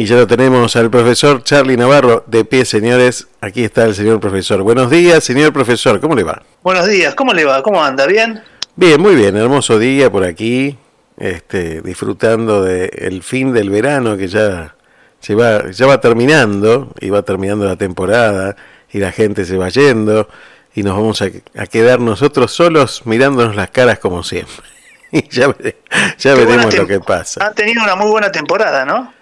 Y 0.00 0.06
ya 0.06 0.14
lo 0.14 0.28
tenemos 0.28 0.76
al 0.76 0.90
profesor 0.90 1.42
Charlie 1.42 1.76
Navarro 1.76 2.22
de 2.28 2.44
pie, 2.44 2.64
señores. 2.64 3.26
Aquí 3.40 3.64
está 3.64 3.82
el 3.82 3.96
señor 3.96 4.20
profesor. 4.20 4.62
Buenos 4.62 4.92
días, 4.92 5.24
señor 5.24 5.52
profesor. 5.52 6.00
¿Cómo 6.00 6.14
le 6.14 6.22
va? 6.22 6.40
Buenos 6.62 6.86
días. 6.86 7.16
¿Cómo 7.16 7.32
le 7.32 7.44
va? 7.44 7.64
¿Cómo 7.64 7.82
anda? 7.82 8.06
¿Bien? 8.06 8.40
Bien, 8.76 9.00
muy 9.00 9.16
bien. 9.16 9.36
Hermoso 9.36 9.76
día 9.76 10.08
por 10.08 10.22
aquí. 10.22 10.78
Este, 11.16 11.82
disfrutando 11.82 12.62
del 12.62 13.24
fin 13.24 13.52
del 13.52 13.70
verano 13.70 14.16
que 14.16 14.28
ya, 14.28 14.76
se 15.18 15.34
va, 15.34 15.68
ya 15.72 15.86
va 15.88 16.00
terminando 16.00 16.94
y 17.00 17.10
va 17.10 17.22
terminando 17.22 17.64
la 17.64 17.74
temporada 17.74 18.54
y 18.92 19.00
la 19.00 19.10
gente 19.10 19.44
se 19.44 19.56
va 19.56 19.68
yendo 19.68 20.28
y 20.76 20.84
nos 20.84 20.94
vamos 20.94 21.20
a, 21.22 21.66
quedar 21.66 21.98
nosotros 21.98 22.52
solos 22.52 23.02
mirándonos 23.04 23.56
las 23.56 23.70
caras 23.70 23.98
como 23.98 24.22
siempre. 24.22 24.64
y 25.10 25.28
ya, 25.28 25.52
ya 26.18 26.34
veremos 26.34 26.72
lo 26.76 26.86
que 26.86 27.00
pasa. 27.00 27.44
Ha 27.44 27.52
tenido 27.52 27.82
una 27.82 27.96
muy 27.96 28.08
buena 28.08 28.30
temporada, 28.30 28.84
¿no? 28.84 29.17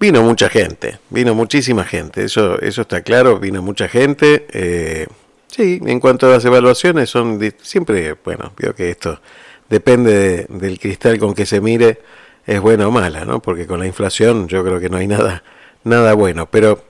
Vino 0.00 0.22
mucha 0.22 0.48
gente, 0.48 1.00
vino 1.10 1.34
muchísima 1.34 1.84
gente, 1.84 2.24
eso, 2.24 2.60
eso 2.60 2.82
está 2.82 3.02
claro, 3.02 3.40
vino 3.40 3.62
mucha 3.62 3.88
gente. 3.88 4.46
Eh, 4.52 5.06
sí, 5.48 5.80
en 5.84 5.98
cuanto 5.98 6.26
a 6.26 6.30
las 6.30 6.44
evaluaciones, 6.44 7.10
son 7.10 7.40
siempre, 7.62 8.14
bueno, 8.24 8.52
veo 8.56 8.74
que 8.76 8.90
esto 8.90 9.20
depende 9.68 10.46
del 10.48 10.78
cristal 10.78 11.18
con 11.18 11.34
que 11.34 11.46
se 11.46 11.60
mire, 11.60 12.00
es 12.46 12.60
buena 12.60 12.86
o 12.86 12.90
mala, 12.92 13.24
¿no? 13.24 13.42
Porque 13.42 13.66
con 13.66 13.80
la 13.80 13.86
inflación 13.86 14.46
yo 14.46 14.64
creo 14.64 14.78
que 14.78 14.88
no 14.88 14.98
hay 14.98 15.08
nada, 15.08 15.42
nada 15.82 16.14
bueno. 16.14 16.48
Pero 16.48 16.84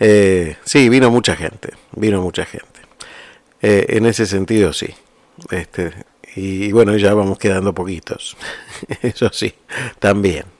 eh, 0.00 0.56
sí, 0.64 0.88
vino 0.88 1.10
mucha 1.10 1.36
gente, 1.36 1.74
vino 1.92 2.20
mucha 2.20 2.44
gente. 2.44 2.66
Eh, 3.62 3.86
en 3.90 4.06
ese 4.06 4.26
sentido, 4.26 4.72
sí. 4.72 4.94
Este, 5.50 5.92
y 6.34 6.72
bueno, 6.72 6.96
ya 6.96 7.14
vamos 7.14 7.38
quedando 7.38 7.72
poquitos. 7.72 8.36
Eso 9.02 9.30
sí, 9.32 9.54
también. 9.98 10.57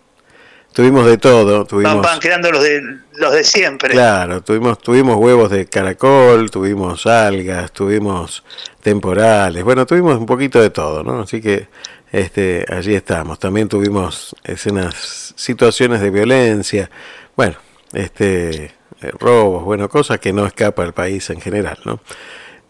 Tuvimos 0.72 1.06
de 1.06 1.18
todo. 1.18 1.64
Tuvimos, 1.64 2.02
van, 2.02 2.20
quedando 2.20 2.52
los 2.52 2.62
de, 2.62 2.80
los 3.14 3.32
de 3.32 3.42
siempre. 3.42 3.90
Claro, 3.90 4.42
tuvimos, 4.42 4.78
tuvimos 4.78 5.16
huevos 5.16 5.50
de 5.50 5.66
caracol, 5.66 6.50
tuvimos 6.50 7.06
algas, 7.06 7.72
tuvimos 7.72 8.44
temporales, 8.80 9.64
bueno, 9.64 9.86
tuvimos 9.86 10.16
un 10.16 10.26
poquito 10.26 10.60
de 10.60 10.70
todo, 10.70 11.02
¿no? 11.02 11.22
Así 11.22 11.40
que 11.40 11.68
este, 12.12 12.64
allí 12.68 12.94
estamos. 12.94 13.38
También 13.38 13.68
tuvimos 13.68 14.36
escenas, 14.44 15.34
situaciones 15.36 16.00
de 16.00 16.10
violencia, 16.10 16.90
bueno, 17.36 17.56
este, 17.92 18.64
eh, 19.00 19.12
robos, 19.18 19.64
bueno, 19.64 19.88
cosas 19.88 20.18
que 20.18 20.32
no 20.32 20.46
escapa 20.46 20.82
al 20.82 20.94
país 20.94 21.28
en 21.30 21.40
general, 21.40 21.78
¿no? 21.84 22.00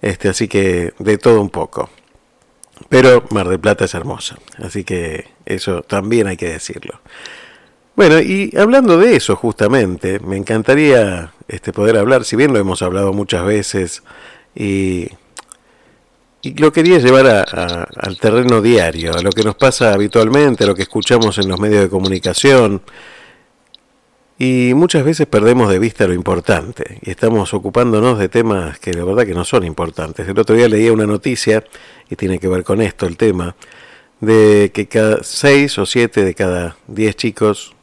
Este, 0.03 0.29
así 0.29 0.49
que 0.49 0.93
de 0.99 1.19
todo 1.19 1.41
un 1.41 1.51
poco. 1.51 1.91
Pero 2.89 3.25
Mar 3.31 3.49
del 3.49 3.59
Plata 3.59 3.87
es 3.87 3.95
hermosa, 3.95 4.39
así 4.63 4.85
que 4.85 5.27
eso 5.45 5.83
también 5.83 6.27
hay 6.29 6.37
que 6.37 6.49
decirlo. 6.49 7.01
Bueno, 7.99 8.21
y 8.21 8.57
hablando 8.57 8.97
de 8.97 9.17
eso 9.17 9.35
justamente, 9.35 10.21
me 10.21 10.37
encantaría 10.37 11.33
este, 11.49 11.73
poder 11.73 11.97
hablar, 11.97 12.23
si 12.23 12.37
bien 12.37 12.53
lo 12.53 12.61
hemos 12.61 12.81
hablado 12.81 13.13
muchas 13.13 13.45
veces, 13.45 14.05
y, 14.55 15.09
y 16.41 16.55
lo 16.59 16.73
quería 16.73 17.01
llevar 17.01 17.27
al 17.27 18.19
terreno 18.21 18.63
diario, 18.63 19.17
a 19.17 19.21
lo 19.21 19.31
que 19.31 19.43
nos 19.43 19.57
pasa 19.57 19.93
habitualmente, 19.95 20.63
a 20.63 20.69
lo 20.69 20.77
que 20.77 20.83
escuchamos 20.83 21.39
en 21.39 21.49
los 21.49 21.59
medios 21.59 21.81
de 21.83 21.89
comunicación, 21.89 22.83
y 24.39 24.75
muchas 24.77 25.05
veces 25.05 25.27
perdemos 25.27 25.69
de 25.69 25.81
vista 25.81 26.07
lo 26.07 26.15
importante, 26.15 27.01
y 27.03 27.11
estamos 27.11 27.53
ocupándonos 27.53 28.21
de 28.21 28.29
temas 28.29 28.79
que 28.79 28.95
la 28.95 29.03
verdad 29.03 29.27
que 29.27 29.35
no 29.35 29.45
son 29.45 29.65
importantes. 29.65 30.29
El 30.29 30.39
otro 30.39 30.55
día 30.55 30.69
leía 30.69 30.93
una 30.93 31.07
noticia, 31.07 31.65
y 32.09 32.15
tiene 32.15 32.39
que 32.39 32.47
ver 32.47 32.63
con 32.63 32.81
esto 32.81 33.07
el 33.07 33.17
tema, 33.17 33.57
de 34.21 34.71
que 34.73 34.87
cada 34.87 35.25
seis 35.25 35.77
o 35.79 35.85
siete 35.85 36.25
de 36.25 36.37
cada 36.37 36.77
diez 36.87 37.17
chicos 37.17 37.75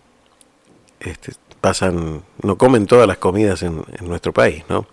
este, 1.00 1.34
pasan, 1.62 2.24
no 2.42 2.58
comen 2.58 2.86
todas 2.86 3.08
las 3.08 3.18
comidas 3.18 3.64
en, 3.64 3.84
nuestro 4.02 4.34
país, 4.34 4.64
¿no? 4.70 4.88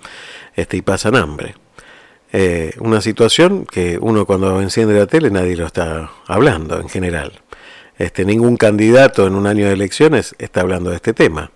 Este, 0.55 0.77
y 0.77 0.83
pasan 0.83 1.17
hambre. 1.17 1.55
Eh, 2.33 2.73
una 2.79 3.03
situación 3.03 3.67
que 3.67 3.99
uno 4.01 4.25
cuando 4.25 4.61
enciende 4.63 4.99
la 4.99 5.07
tele 5.07 5.31
nadie 5.31 5.55
lo 5.57 5.67
está 5.67 6.11
hablando 6.27 6.81
en 6.81 6.89
general. 6.89 7.43
Este, 7.99 8.25
ningún 8.25 8.57
candidato 8.57 9.27
en 9.27 9.35
un 9.35 9.47
año 9.47 9.67
de 9.67 9.73
elecciones 9.73 10.35
está 10.39 10.63
hablando 10.63 10.91
de 10.91 10.97
este 10.97 11.13
tema. 11.13 11.51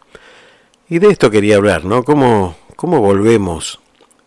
Y 0.88 0.99
de 0.99 1.09
esto 1.09 1.31
quería 1.31 1.56
hablar, 1.56 1.84
¿no? 1.84 2.04
¿Cómo, 2.04 2.56
cómo 2.76 3.00
volvemos 3.00 3.81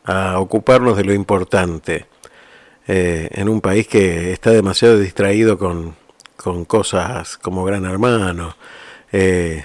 a 0.03 0.39
ocuparnos 0.39 0.97
de 0.97 1.03
lo 1.03 1.13
importante 1.13 2.07
eh, 2.87 3.29
en 3.33 3.47
un 3.47 3.61
país 3.61 3.87
que 3.87 4.33
está 4.33 4.49
demasiado 4.49 4.97
distraído 4.97 5.59
con, 5.59 5.95
con 6.35 6.65
cosas 6.65 7.37
como 7.37 7.63
Gran 7.63 7.85
Hermano, 7.85 8.55
eh, 9.11 9.63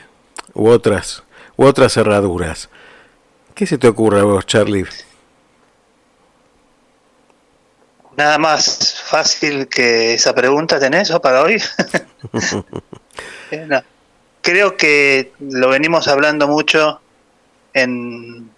u 0.55 0.69
otras, 0.69 1.23
u 1.57 1.65
otras 1.65 1.93
cerraduras. 1.93 2.69
¿Qué 3.55 3.67
se 3.67 3.79
te 3.79 3.89
ocurre 3.89 4.21
a 4.21 4.25
vos, 4.25 4.47
Charlie? 4.47 4.87
Nada 8.17 8.39
más 8.39 9.01
fácil 9.05 9.69
que 9.69 10.15
esa 10.15 10.35
pregunta 10.35 10.79
tenés 10.79 11.11
o 11.11 11.21
para 11.21 11.43
hoy. 11.43 11.63
Eh, 13.51 13.69
Creo 14.45 14.77
que 14.77 15.33
lo 15.39 15.71
venimos 15.71 16.07
hablando 16.07 16.47
mucho 16.49 17.01
en, 17.73 18.51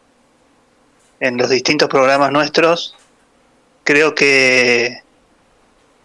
en 1.20 1.36
los 1.36 1.48
distintos 1.48 1.88
programas 1.88 2.32
nuestros. 2.32 2.96
Creo 3.84 4.12
que 4.12 5.02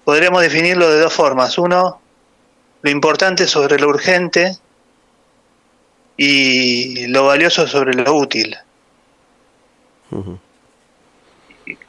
podríamos 0.03 0.44
definirlo 0.44 0.88
de 0.88 1.00
dos 1.00 1.12
formas. 1.12 1.58
Uno, 1.58 2.00
lo 2.84 2.91
importante 2.91 3.47
sobre 3.47 3.79
lo 3.79 3.88
urgente 3.88 4.58
y 6.18 7.08
lo 7.08 7.26
valioso 7.26 7.68
sobre 7.68 7.94
lo 7.94 8.14
útil. 8.14 8.58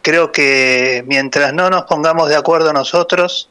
Creo 0.00 0.32
que 0.32 1.04
mientras 1.06 1.52
no 1.52 1.70
nos 1.70 1.84
pongamos 1.84 2.28
de 2.28 2.36
acuerdo 2.36 2.72
nosotros, 2.72 3.48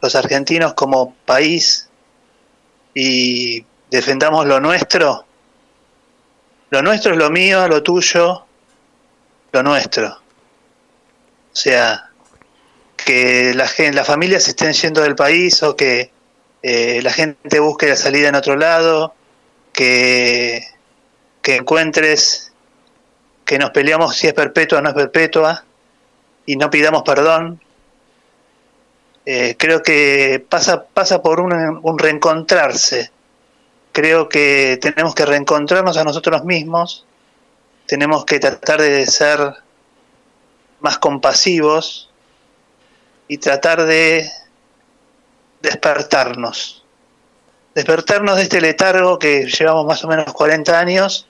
los 0.00 0.14
argentinos 0.14 0.74
como 0.74 1.14
país, 1.26 1.88
y 2.94 3.64
defendamos 3.90 4.46
lo 4.46 4.60
nuestro, 4.60 5.24
lo 6.70 6.82
nuestro 6.82 7.12
es 7.12 7.18
lo 7.18 7.30
mío, 7.30 7.66
lo 7.68 7.82
tuyo, 7.82 8.46
lo 9.52 9.62
nuestro. 9.62 10.08
O 11.52 11.56
sea, 11.56 12.10
que 12.96 13.52
la, 13.54 13.68
las 13.92 14.06
familias 14.06 14.46
estén 14.48 14.72
yendo 14.72 15.02
del 15.02 15.16
país 15.16 15.62
o 15.62 15.74
que 15.74 16.12
eh, 16.62 17.00
la 17.02 17.12
gente 17.12 17.58
busque 17.58 17.88
la 17.88 17.96
salida 17.96 18.28
en 18.28 18.36
otro 18.36 18.56
lado, 18.56 19.14
que, 19.80 21.56
encuentres 21.56 22.52
que 23.46 23.58
nos 23.58 23.70
peleamos 23.70 24.14
si 24.14 24.26
es 24.26 24.34
perpetua 24.34 24.78
o 24.78 24.82
no 24.82 24.90
es 24.90 24.94
perpetua 24.94 25.64
y 26.44 26.56
no 26.56 26.68
pidamos 26.68 27.02
perdón. 27.02 27.60
Eh, 29.24 29.56
creo 29.58 29.82
que 29.82 30.44
pasa, 30.48 30.84
pasa 30.84 31.22
por 31.22 31.40
un 31.40 31.98
reencontrarse. 31.98 33.10
Creo 33.92 34.28
que 34.28 34.78
tenemos 34.80 35.14
que 35.14 35.24
reencontrarnos 35.24 35.96
a 35.96 36.04
nosotros 36.04 36.44
mismos, 36.44 37.06
tenemos 37.86 38.24
que 38.24 38.38
tratar 38.38 38.80
de 38.80 39.06
ser 39.06 39.40
más 40.80 40.98
compasivos 40.98 42.10
y 43.26 43.38
tratar 43.38 43.84
de 43.86 44.30
despertarnos 45.62 46.79
despertarnos 47.74 48.36
de 48.36 48.42
este 48.42 48.60
letargo 48.60 49.18
que 49.18 49.46
llevamos 49.46 49.86
más 49.86 50.04
o 50.04 50.08
menos 50.08 50.32
40 50.32 50.78
años 50.78 51.26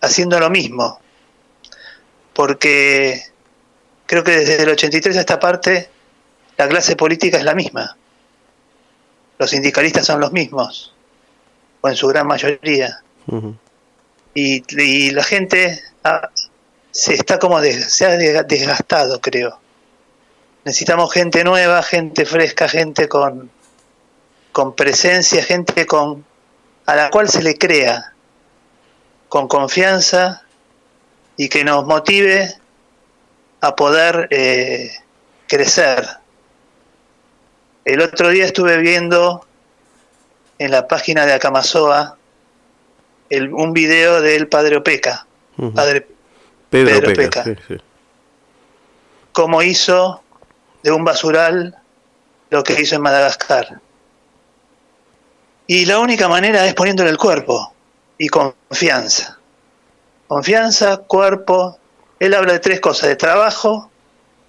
haciendo 0.00 0.38
lo 0.38 0.50
mismo. 0.50 1.00
Porque 2.32 3.22
creo 4.06 4.24
que 4.24 4.32
desde 4.32 4.62
el 4.62 4.68
83 4.70 5.16
a 5.16 5.20
esta 5.20 5.38
parte 5.38 5.90
la 6.56 6.68
clase 6.68 6.96
política 6.96 7.38
es 7.38 7.44
la 7.44 7.54
misma. 7.54 7.96
Los 9.38 9.50
sindicalistas 9.50 10.06
son 10.06 10.20
los 10.20 10.32
mismos, 10.32 10.94
o 11.80 11.88
en 11.88 11.96
su 11.96 12.06
gran 12.08 12.26
mayoría. 12.26 13.02
y, 14.34 15.10
la 15.12 15.24
gente 15.24 15.82
se 16.90 17.14
está 17.14 17.38
como 17.38 17.60
se 17.62 18.04
ha 18.04 18.16
desgastado, 18.42 19.20
creo. 19.20 19.58
Necesitamos 20.64 21.10
gente 21.12 21.42
nueva, 21.42 21.82
gente 21.82 22.26
fresca, 22.26 22.68
gente 22.68 23.08
con, 23.08 23.50
con 24.52 24.74
presencia, 24.74 25.42
gente 25.42 25.86
con 25.86 26.24
a 26.86 26.96
la 26.96 27.10
cual 27.10 27.28
se 27.28 27.42
le 27.42 27.56
crea 27.56 28.12
con 29.28 29.46
confianza 29.46 30.42
y 31.36 31.48
que 31.48 31.62
nos 31.62 31.86
motive 31.86 32.52
a 33.60 33.76
poder 33.76 34.26
eh, 34.30 34.90
crecer. 35.46 36.04
El 37.84 38.00
otro 38.00 38.30
día 38.30 38.44
estuve 38.44 38.78
viendo 38.78 39.46
en 40.58 40.72
la 40.72 40.88
página 40.88 41.26
de 41.26 41.32
Acamazoa 41.32 42.18
el, 43.30 43.52
un 43.54 43.72
video 43.72 44.20
del 44.20 44.48
padre 44.48 44.76
Opeca, 44.76 45.26
padre 45.74 46.08
Pedro, 46.68 47.10
Opeca, 47.10 47.44
cómo 49.32 49.62
hizo 49.62 50.22
de 50.82 50.90
un 50.90 51.04
basural 51.04 51.76
lo 52.50 52.64
que 52.64 52.80
hizo 52.80 52.96
en 52.96 53.02
Madagascar 53.02 53.80
Y 55.70 55.86
la 55.86 56.00
única 56.00 56.26
manera 56.26 56.66
es 56.66 56.74
poniéndole 56.74 57.10
el 57.10 57.16
cuerpo 57.16 57.72
y 58.18 58.26
confianza. 58.26 59.38
Confianza, 60.26 60.96
cuerpo. 60.96 61.78
Él 62.18 62.34
habla 62.34 62.54
de 62.54 62.58
tres 62.58 62.80
cosas, 62.80 63.08
de 63.08 63.14
trabajo, 63.14 63.88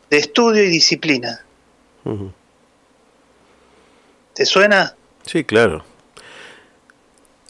de 0.09 0.17
estudio 0.17 0.63
y 0.63 0.69
disciplina. 0.69 1.45
¿Te 4.33 4.45
suena? 4.47 4.95
Sí, 5.23 5.43
claro. 5.43 5.85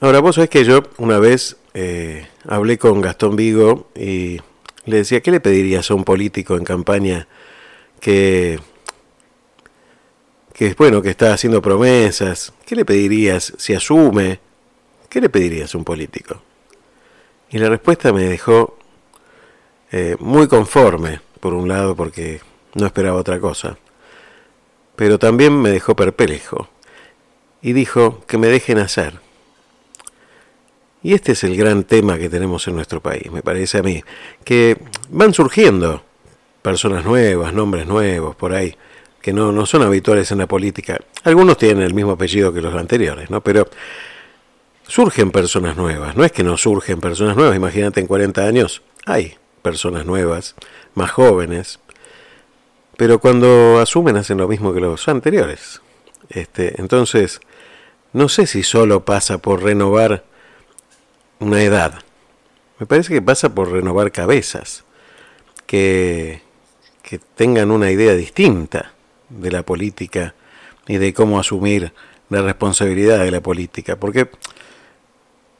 Ahora, 0.01 0.19
vos 0.19 0.35
sabés 0.35 0.49
que 0.49 0.65
yo 0.65 0.83
una 0.97 1.19
vez 1.19 1.55
eh, 1.73 2.27
hablé 2.49 2.77
con 2.77 2.99
Gastón 2.99 3.37
Vigo 3.37 3.87
y 3.95 4.41
le 4.83 4.97
decía, 4.97 5.21
¿qué 5.21 5.31
le 5.31 5.39
pedirías 5.39 5.89
a 5.89 5.93
un 5.93 6.03
político 6.03 6.57
en 6.57 6.65
campaña 6.65 7.25
que, 8.01 8.59
que 10.53 10.73
bueno, 10.73 11.01
que 11.01 11.09
está 11.09 11.33
haciendo 11.33 11.61
promesas? 11.61 12.53
¿Qué 12.65 12.75
le 12.75 12.85
pedirías 12.85 13.53
si 13.57 13.73
asume? 13.73 14.39
¿Qué 15.09 15.21
le 15.21 15.29
pedirías 15.29 15.73
a 15.73 15.77
un 15.77 15.83
político? 15.83 16.41
Y 17.49 17.57
la 17.57 17.69
respuesta 17.69 18.13
me 18.13 18.23
dejó 18.23 18.77
eh, 19.91 20.15
muy 20.19 20.47
conforme, 20.47 21.19
por 21.39 21.53
un 21.53 21.67
lado, 21.67 21.95
porque 21.95 22.39
no 22.75 22.85
esperaba 22.85 23.19
otra 23.19 23.39
cosa, 23.39 23.77
pero 24.95 25.19
también 25.19 25.61
me 25.61 25.69
dejó 25.69 25.95
perplejo 25.95 26.69
y 27.61 27.73
dijo 27.73 28.23
que 28.25 28.37
me 28.37 28.47
dejen 28.47 28.77
hacer. 28.77 29.19
Y 31.03 31.13
este 31.13 31.31
es 31.33 31.43
el 31.43 31.57
gran 31.57 31.83
tema 31.83 32.17
que 32.17 32.29
tenemos 32.29 32.67
en 32.67 32.75
nuestro 32.75 33.01
país, 33.01 33.31
me 33.31 33.41
parece 33.41 33.79
a 33.79 33.83
mí, 33.83 34.03
que 34.45 34.77
van 35.09 35.33
surgiendo 35.33 36.03
personas 36.61 37.03
nuevas, 37.03 37.53
nombres 37.53 37.87
nuevos 37.87 38.35
por 38.35 38.53
ahí, 38.53 38.77
que 39.21 39.33
no, 39.33 39.51
no 39.51 39.65
son 39.65 39.83
habituales 39.83 40.31
en 40.31 40.39
la 40.39 40.47
política. 40.47 40.99
Algunos 41.23 41.57
tienen 41.57 41.83
el 41.83 41.93
mismo 41.93 42.11
apellido 42.11 42.51
que 42.51 42.61
los 42.61 42.73
anteriores, 42.73 43.29
¿no? 43.29 43.41
Pero 43.41 43.67
surgen 44.87 45.31
personas 45.31 45.77
nuevas, 45.77 46.15
no 46.17 46.25
es 46.25 46.31
que 46.31 46.43
no 46.43 46.57
surgen 46.57 46.99
personas 46.99 47.37
nuevas, 47.37 47.55
imagínate 47.55 48.01
en 48.01 48.07
40 48.07 48.43
años 48.43 48.81
hay 49.05 49.37
personas 49.61 50.05
nuevas, 50.05 50.55
más 50.95 51.11
jóvenes, 51.11 51.79
pero 52.97 53.19
cuando 53.19 53.79
asumen 53.79 54.17
hacen 54.17 54.37
lo 54.37 54.47
mismo 54.47 54.73
que 54.73 54.79
los 54.79 55.07
anteriores. 55.07 55.81
Este, 56.29 56.79
entonces, 56.79 57.39
no 58.13 58.29
sé 58.29 58.47
si 58.47 58.63
solo 58.63 59.05
pasa 59.05 59.37
por 59.39 59.63
renovar 59.63 60.23
una 61.39 61.63
edad. 61.63 61.99
Me 62.79 62.85
parece 62.85 63.13
que 63.13 63.21
pasa 63.21 63.55
por 63.55 63.71
renovar 63.71 64.11
cabezas, 64.11 64.83
que, 65.65 66.41
que 67.01 67.17
tengan 67.17 67.71
una 67.71 67.91
idea 67.91 68.13
distinta 68.13 68.93
de 69.39 69.51
la 69.51 69.63
política 69.63 70.35
y 70.87 70.97
de 70.97 71.13
cómo 71.13 71.39
asumir 71.39 71.93
la 72.29 72.41
responsabilidad 72.41 73.19
de 73.19 73.31
la 73.31 73.41
política. 73.41 73.95
Porque 73.95 74.29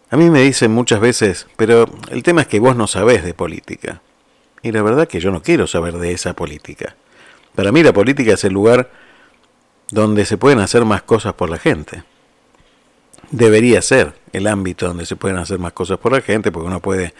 a 0.10 0.18
mí 0.18 0.30
me 0.30 0.42
dicen 0.42 0.72
muchas 0.72 1.00
veces, 1.00 1.48
pero 1.58 1.86
el 2.10 2.24
tema 2.24 2.42
es 2.42 2.48
que 2.48 2.60
vos 2.60 2.76
no 2.76 2.88
sabés 2.88 3.24
de 3.24 3.34
política. 3.34 4.02
Y 4.62 4.72
la 4.72 4.82
verdad 4.82 5.08
que 5.08 5.20
yo 5.20 5.32
no 5.32 5.42
quiero 5.42 5.68
saber 5.68 5.98
de 5.98 6.12
esa 6.12 6.34
política. 6.34 6.96
Para 7.56 7.72
mí 7.72 7.84
la 7.84 7.94
política 7.94 8.34
es 8.34 8.44
el 8.44 8.54
lugar 8.54 8.92
donde 9.90 10.26
se 10.26 10.38
pueden 10.38 10.60
hacer 10.60 10.86
más 10.86 11.02
cosas 11.02 11.34
por 11.34 11.50
la 11.50 11.58
gente 11.58 12.04
debería 13.32 13.82
ser 13.82 14.14
el 14.34 14.46
ámbito 14.48 14.88
donde 14.88 15.06
se 15.06 15.16
pueden 15.16 15.38
hacer 15.38 15.58
más 15.58 15.74
cosas 15.74 15.98
por 15.98 16.12
la 16.12 16.22
gente, 16.22 16.52
porque 16.52 16.68
uno 16.68 16.82
puede 16.82 17.14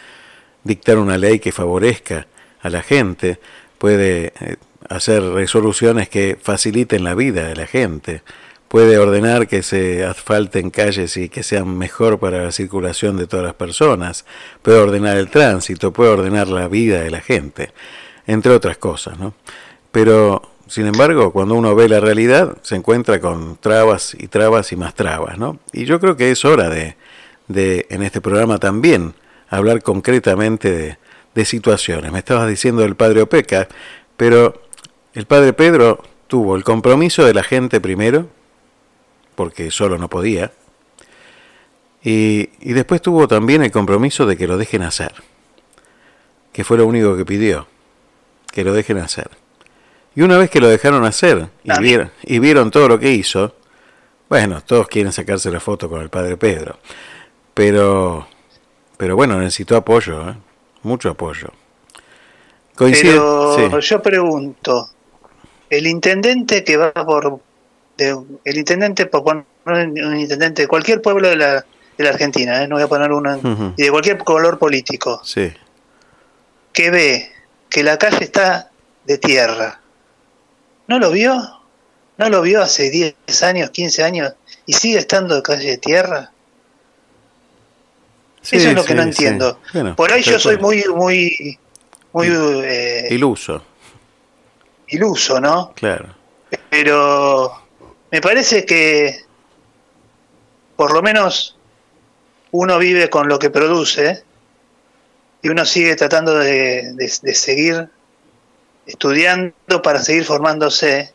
dictar 0.64 0.98
una 0.98 1.18
ley 1.18 1.40
que 1.40 1.52
favorezca 1.52 2.28
a 2.62 2.70
la 2.70 2.84
gente, 2.84 3.40
puede 3.78 4.34
eh, 4.40 4.58
hacer 4.90 5.24
resoluciones 5.24 6.10
que 6.10 6.38
faciliten 6.42 7.04
la 7.04 7.16
vida 7.16 7.48
de 7.48 7.56
la 7.56 7.68
gente, 7.68 8.24
puede 8.68 8.98
ordenar 8.98 9.48
que 9.48 9.64
se 9.64 10.06
asfalten 10.06 10.70
calles 10.70 11.18
y 11.18 11.28
que 11.28 11.44
sean 11.44 11.78
mejor 11.78 12.20
para 12.20 12.44
la 12.44 12.52
circulación 12.52 13.18
de 13.18 13.28
todas 13.28 13.46
las 13.46 13.56
personas, 13.56 14.26
puede 14.62 14.78
ordenar 14.78 15.18
el 15.18 15.30
tránsito, 15.30 15.92
puede 15.92 16.12
ordenar 16.12 16.48
la 16.48 16.68
vida 16.70 17.02
de 17.02 17.12
la 17.12 17.20
gente, 17.20 17.72
entre 18.28 18.54
otras 18.54 18.78
cosas, 18.78 19.20
¿no? 19.20 19.34
Pero 19.92 20.52
sin 20.68 20.88
embargo, 20.88 21.34
cuando 21.34 21.56
uno 21.56 21.76
ve 21.76 21.90
la 21.90 22.00
realidad, 22.00 22.58
se 22.62 22.78
encuentra 22.78 23.20
con 23.20 23.58
trabas 23.58 24.16
y 24.18 24.30
trabas 24.30 24.72
y 24.72 24.78
más 24.78 24.96
trabas, 24.96 25.38
¿no? 25.38 25.60
Y 25.74 25.84
yo 25.84 26.00
creo 26.00 26.16
que 26.16 26.32
es 26.32 26.46
hora 26.46 26.70
de, 26.70 26.96
de 27.50 27.88
en 27.90 28.04
este 28.04 28.22
programa 28.22 28.58
también, 28.58 29.14
hablar 29.50 29.82
concretamente 29.84 30.72
de, 30.72 30.98
de 31.36 31.44
situaciones. 31.46 32.10
Me 32.14 32.20
estabas 32.20 32.48
diciendo 32.48 32.84
del 32.84 32.96
padre 32.96 33.22
Opeca, 33.22 33.68
pero 34.16 34.62
el 35.14 35.26
padre 35.26 35.54
Pedro 35.54 36.04
tuvo 36.28 36.56
el 36.56 36.64
compromiso 36.64 37.26
de 37.26 37.34
la 37.34 37.44
gente 37.44 37.82
primero, 37.82 38.28
porque 39.36 39.72
solo 39.72 39.98
no 39.98 40.10
podía, 40.10 40.52
y, 42.04 42.50
y, 42.60 42.74
después 42.74 43.02
tuvo 43.02 43.28
también 43.28 43.64
el 43.64 43.72
compromiso 43.72 44.26
de 44.26 44.36
que 44.36 44.48
lo 44.48 44.58
dejen 44.58 44.82
hacer, 44.82 45.14
que 46.52 46.64
fue 46.64 46.78
lo 46.78 46.88
único 46.88 47.16
que 47.16 47.26
pidió, 47.26 47.68
que 48.52 48.64
lo 48.64 48.74
dejen 48.74 48.98
hacer. 48.98 49.30
Y 50.16 50.22
una 50.22 50.38
vez 50.38 50.50
que 50.50 50.60
lo 50.60 50.68
dejaron 50.68 51.06
hacer 51.06 51.50
y 51.64 51.80
vieron, 51.80 52.12
y 52.24 52.40
vieron 52.40 52.72
todo 52.72 52.88
lo 52.88 53.00
que 53.00 53.12
hizo, 53.12 53.56
bueno, 54.30 54.62
todos 54.62 54.88
quieren 54.88 55.12
sacarse 55.12 55.52
la 55.52 55.60
foto 55.60 55.90
con 55.90 56.02
el 56.02 56.10
padre 56.10 56.38
Pedro. 56.38 56.78
Pero, 57.54 58.28
pero 58.98 59.16
bueno, 59.16 59.38
necesitó 59.38 59.76
apoyo, 59.78 60.30
¿eh? 60.30 60.36
mucho 60.84 61.10
apoyo. 61.10 61.50
Coincide, 62.76 63.20
pero 63.58 63.80
yo 63.80 64.02
pregunto, 64.02 64.90
el 65.72 65.88
intendente 65.88 66.64
que 66.64 66.78
va 66.78 66.94
por, 66.94 67.40
el 67.98 68.58
intendente, 68.58 69.08
por 69.08 69.24
poner 69.24 69.46
un 69.66 70.20
intendente 70.20 70.64
de 70.64 70.68
cualquier 70.68 71.02
pueblo 71.02 71.30
de 71.30 71.38
la, 71.38 71.66
de 71.98 72.04
la 72.04 72.10
Argentina, 72.10 72.62
¿eh? 72.62 72.68
no 72.68 72.76
voy 72.76 72.84
a 72.84 72.88
poner 72.88 73.12
uno, 73.12 73.74
y 73.78 73.84
de 73.84 73.90
cualquier 73.90 74.18
color 74.20 74.60
político, 74.60 75.22
sí. 75.24 75.52
que 76.74 76.92
ve 76.92 77.32
que 77.70 77.84
la 77.84 77.98
calle 77.98 78.24
está 78.26 78.70
de 79.06 79.18
tierra, 79.18 79.82
¿No 80.92 81.00
lo 81.00 81.10
vio? 81.10 81.42
¿No 82.18 82.30
lo 82.30 82.42
vio 82.42 82.62
hace 82.62 82.90
10 82.90 83.44
años, 83.44 83.70
15 83.70 84.04
años 84.04 84.34
y 84.66 84.74
sigue 84.74 84.98
estando 84.98 85.36
de 85.36 85.42
calle 85.42 85.70
de 85.70 85.78
tierra? 85.78 86.34
Eso 88.44 88.70
es 88.70 88.76
lo 88.76 88.84
que 88.84 88.94
no 88.94 89.04
entiendo. 89.04 89.58
Por 89.96 90.12
ahí 90.12 90.22
yo 90.22 90.38
soy 90.38 90.58
muy, 90.58 90.84
muy, 90.94 91.58
muy... 92.12 92.28
Eh, 92.28 93.08
iluso. 93.12 93.64
Iluso, 94.92 95.40
¿no? 95.40 95.74
Claro. 95.76 96.16
Pero 96.70 97.52
me 98.12 98.22
parece 98.22 98.66
que 98.66 99.22
por 100.76 100.94
lo 100.94 101.02
menos 101.02 101.58
uno 102.52 102.78
vive 102.78 103.10
con 103.10 103.28
lo 103.28 103.40
que 103.40 103.50
produce 103.50 104.24
y 105.42 105.50
uno 105.50 105.66
sigue 105.66 105.96
tratando 105.96 106.38
de, 106.38 106.94
de 106.94 107.34
seguir 107.34 107.90
estudiando 108.86 109.82
para 109.84 110.04
seguir 110.04 110.26
formándose, 110.26 111.14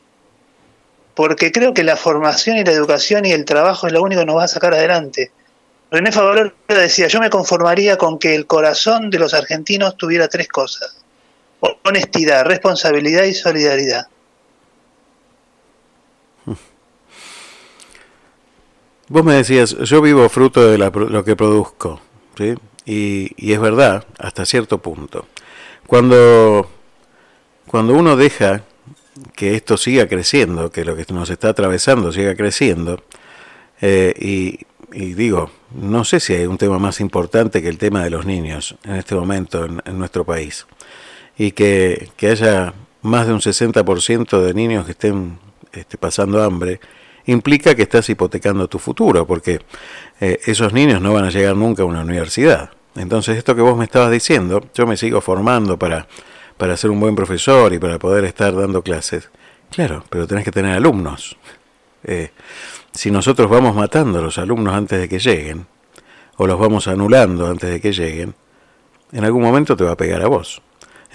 porque 1.14 1.52
creo 1.52 1.74
que 1.74 1.84
la 1.84 1.96
formación 1.96 2.56
y 2.56 2.64
la 2.64 2.72
educación 2.72 3.24
y 3.26 3.32
el 3.32 3.44
trabajo 3.44 3.86
es 3.86 3.92
lo 3.92 4.02
único 4.02 4.20
que 4.20 4.26
nos 4.26 4.36
va 4.36 4.44
a 4.44 4.48
sacar 4.48 4.74
adelante. 4.74 5.30
René 5.90 6.10
Favaloro 6.10 6.52
decía, 6.68 7.06
yo 7.06 7.20
me 7.20 7.30
conformaría 7.30 7.96
con 7.96 8.18
que 8.18 8.34
el 8.34 8.46
corazón 8.46 9.10
de 9.10 9.18
los 9.18 9.34
argentinos 9.34 9.96
tuviera 9.96 10.28
tres 10.28 10.48
cosas, 10.48 11.04
honestidad, 11.60 12.44
responsabilidad 12.44 13.24
y 13.24 13.34
solidaridad. 13.34 14.08
Vos 19.08 19.24
me 19.24 19.34
decías, 19.34 19.76
yo 19.78 20.02
vivo 20.02 20.28
fruto 20.28 20.68
de 20.68 20.78
lo 20.78 21.24
que 21.24 21.36
produzco, 21.36 22.00
¿sí? 22.36 22.54
y, 22.84 23.30
y 23.36 23.52
es 23.52 23.60
verdad, 23.60 24.04
hasta 24.18 24.44
cierto 24.44 24.78
punto. 24.78 25.26
Cuando 25.86 26.68
cuando 27.66 27.94
uno 27.94 28.16
deja 28.16 28.62
que 29.34 29.54
esto 29.54 29.76
siga 29.76 30.06
creciendo, 30.06 30.70
que 30.70 30.84
lo 30.84 30.96
que 30.96 31.04
nos 31.12 31.30
está 31.30 31.48
atravesando 31.48 32.12
siga 32.12 32.34
creciendo, 32.34 33.02
eh, 33.80 34.14
y, 34.18 34.66
digo, 35.14 35.50
no 35.74 36.04
sé 36.04 36.20
si 36.20 36.32
hay 36.32 36.46
un 36.46 36.58
tema 36.58 36.78
más 36.78 37.00
importante 37.00 37.60
que 37.60 37.68
el 37.68 37.76
tema 37.76 38.04
de 38.04 38.10
los 38.10 38.24
niños 38.24 38.76
en 38.84 38.94
este 38.94 39.14
momento 39.14 39.64
en, 39.64 39.98
nuestro 39.98 40.24
país, 40.24 40.66
y 41.38 41.52
que, 41.52 42.10
haya 42.22 42.74
más 43.02 43.26
de 43.26 43.32
un 43.32 43.40
60% 43.40 44.40
de 44.40 44.54
niños 44.54 44.84
que 44.84 44.92
estén 44.92 45.38
este, 45.72 45.98
pasando 45.98 46.42
hambre, 46.42 46.80
implica 47.26 47.74
que 47.74 47.82
estás 47.82 48.08
hipotecando 48.08 48.68
tu 48.68 48.78
futuro, 48.78 49.26
porque 49.26 49.60
eh, 50.20 50.40
esos 50.46 50.72
niños 50.72 51.00
no 51.00 51.12
van 51.12 51.24
a 51.24 51.30
llegar 51.30 51.56
nunca 51.56 51.82
a 51.82 51.86
una 51.86 52.02
universidad. 52.02 52.70
Entonces, 52.94 53.36
esto 53.36 53.54
que 53.54 53.62
vos 53.62 53.76
me 53.76 53.84
estabas 53.84 54.10
diciendo, 54.10 54.62
yo 54.74 54.86
me 54.86 54.96
sigo 54.96 55.20
formando 55.20 55.78
para 55.78 56.08
para 56.56 56.76
ser 56.76 56.90
un 56.90 57.00
buen 57.00 57.14
profesor 57.14 57.72
y 57.72 57.78
para 57.78 57.98
poder 57.98 58.24
estar 58.24 58.54
dando 58.54 58.82
clases. 58.82 59.30
Claro, 59.70 60.04
pero 60.08 60.26
tenés 60.26 60.44
que 60.44 60.52
tener 60.52 60.74
alumnos. 60.74 61.36
Eh, 62.04 62.30
si 62.92 63.10
nosotros 63.10 63.50
vamos 63.50 63.74
matando 63.74 64.20
a 64.20 64.22
los 64.22 64.38
alumnos 64.38 64.74
antes 64.74 65.00
de 65.00 65.08
que 65.08 65.18
lleguen, 65.18 65.66
o 66.36 66.46
los 66.46 66.58
vamos 66.58 66.88
anulando 66.88 67.46
antes 67.46 67.70
de 67.70 67.80
que 67.80 67.92
lleguen, 67.92 68.34
en 69.12 69.24
algún 69.24 69.42
momento 69.42 69.76
te 69.76 69.84
va 69.84 69.92
a 69.92 69.96
pegar 69.96 70.22
a 70.22 70.28
vos. 70.28 70.62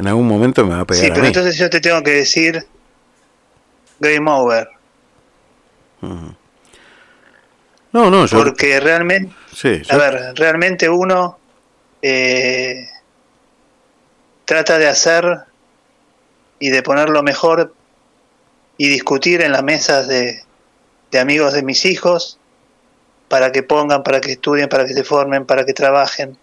En 0.01 0.07
algún 0.07 0.27
momento 0.27 0.65
me 0.65 0.73
va 0.73 0.81
a 0.81 0.85
pegar 0.85 1.03
a 1.03 1.03
mí. 1.03 1.09
Sí, 1.09 1.13
pero 1.13 1.27
entonces 1.27 1.57
yo 1.57 1.69
te 1.69 1.79
tengo 1.79 2.01
que 2.01 2.09
decir 2.09 2.65
game 3.99 4.31
over. 4.31 4.67
No, 6.01 8.09
no, 8.09 8.25
yo... 8.25 8.39
Porque 8.39 8.79
realmente, 8.79 9.31
Sí, 9.53 9.79
a 9.91 9.97
ver, 9.97 10.33
realmente 10.35 10.89
uno 10.89 11.37
eh, 12.01 12.89
trata 14.45 14.79
de 14.79 14.87
hacer 14.87 15.41
y 16.57 16.71
de 16.71 16.81
poner 16.81 17.09
lo 17.09 17.21
mejor 17.21 17.71
y 18.77 18.87
discutir 18.87 19.41
en 19.41 19.51
las 19.51 19.61
mesas 19.61 20.07
de, 20.07 20.41
de 21.11 21.19
amigos 21.19 21.53
de 21.53 21.61
mis 21.61 21.85
hijos 21.85 22.39
para 23.27 23.51
que 23.51 23.61
pongan, 23.61 24.01
para 24.01 24.19
que 24.19 24.31
estudien, 24.31 24.67
para 24.67 24.87
que 24.87 24.95
se 24.95 25.03
formen, 25.03 25.45
para 25.45 25.63
que 25.63 25.73
trabajen, 25.73 26.39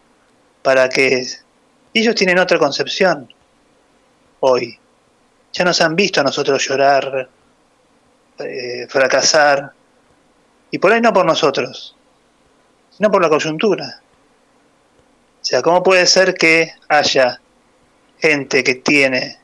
para 0.62 0.88
que... 0.88 1.26
Ellos 1.92 2.14
tienen 2.14 2.38
otra 2.38 2.60
concepción 2.60 3.28
hoy. 4.40 4.78
Ya 5.52 5.64
nos 5.64 5.80
han 5.80 5.96
visto 5.96 6.20
a 6.20 6.24
nosotros 6.24 6.66
llorar, 6.66 7.28
eh, 8.38 8.86
fracasar, 8.88 9.72
y 10.70 10.78
por 10.78 10.92
ahí 10.92 11.00
no 11.00 11.12
por 11.12 11.24
nosotros, 11.24 11.96
sino 12.90 13.10
por 13.10 13.22
la 13.22 13.28
coyuntura. 13.28 14.00
O 15.40 15.44
sea, 15.44 15.62
¿cómo 15.62 15.82
puede 15.82 16.06
ser 16.06 16.34
que 16.34 16.72
haya 16.88 17.40
gente 18.18 18.62
que 18.62 18.74
tiene 18.76 19.38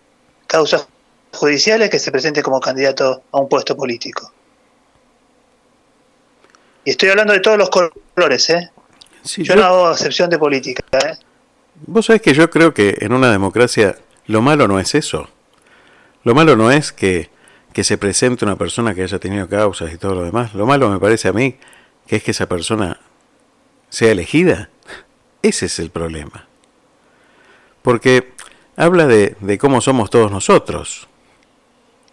causas 0.47 0.87
judiciales 1.33 1.89
que 1.91 1.99
se 1.99 2.13
presente 2.13 2.43
como 2.43 2.61
candidato 2.61 3.23
a 3.33 3.39
un 3.41 3.49
puesto 3.49 3.77
político? 3.77 4.31
Y 6.85 6.91
estoy 6.91 7.09
hablando 7.09 7.33
de 7.33 7.41
todos 7.41 7.57
los 7.57 7.71
colores, 7.71 8.51
¿eh? 8.51 8.71
sí, 9.23 9.43
Yo 9.43 9.55
yo- 9.55 9.61
no 9.61 9.67
hago 9.67 9.93
excepción 9.93 10.29
de 10.29 10.39
política, 10.39 10.83
¿eh? 10.99 11.17
Vos 11.87 12.07
sabés 12.07 12.23
que 12.23 12.35
yo 12.35 12.49
creo 12.51 12.73
que 12.73 12.97
en 13.01 13.13
una 13.13 13.33
democracia 13.33 13.97
lo 14.27 14.43
malo 14.43 14.69
no 14.69 14.79
es 14.79 14.95
eso. 14.95 15.29
Lo 16.23 16.35
malo 16.35 16.57
no 16.57 16.71
es 16.71 16.93
que, 16.93 17.31
que 17.73 17.85
se 17.85 17.99
presente 17.99 18.45
una 18.45 18.57
persona 18.57 18.95
que 18.95 19.03
haya 19.03 19.19
tenido 19.19 19.49
causas 19.49 19.93
y 19.93 19.99
todo 19.99 20.15
lo 20.15 20.25
demás. 20.25 20.55
Lo 20.55 20.67
malo 20.67 20.89
me 20.89 20.99
parece 20.99 21.29
a 21.29 21.33
mí 21.33 21.57
que 22.07 22.17
es 22.17 22.23
que 22.23 22.31
esa 22.31 22.49
persona 22.49 23.01
sea 23.91 24.13
elegida. 24.13 24.71
Ese 25.43 25.67
es 25.67 25.79
el 25.79 25.91
problema. 25.91 26.49
Porque 27.83 28.33
habla 28.77 29.07
de, 29.07 29.37
de 29.41 29.59
cómo 29.59 29.83
somos 29.83 30.09
todos 30.09 30.31
nosotros, 30.31 31.07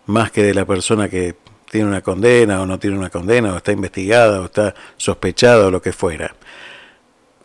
más 0.06 0.32
que 0.32 0.44
de 0.44 0.54
la 0.54 0.66
persona 0.66 1.08
que 1.08 1.36
tiene 1.70 1.88
una 1.88 2.02
condena 2.02 2.62
o 2.62 2.66
no 2.66 2.78
tiene 2.78 2.98
una 2.98 3.10
condena, 3.10 3.54
o 3.54 3.58
está 3.58 3.72
investigada 3.72 4.42
o 4.42 4.46
está 4.46 4.76
sospechada 4.98 5.68
o 5.68 5.72
lo 5.72 5.82
que 5.82 5.94
fuera. 5.94 6.36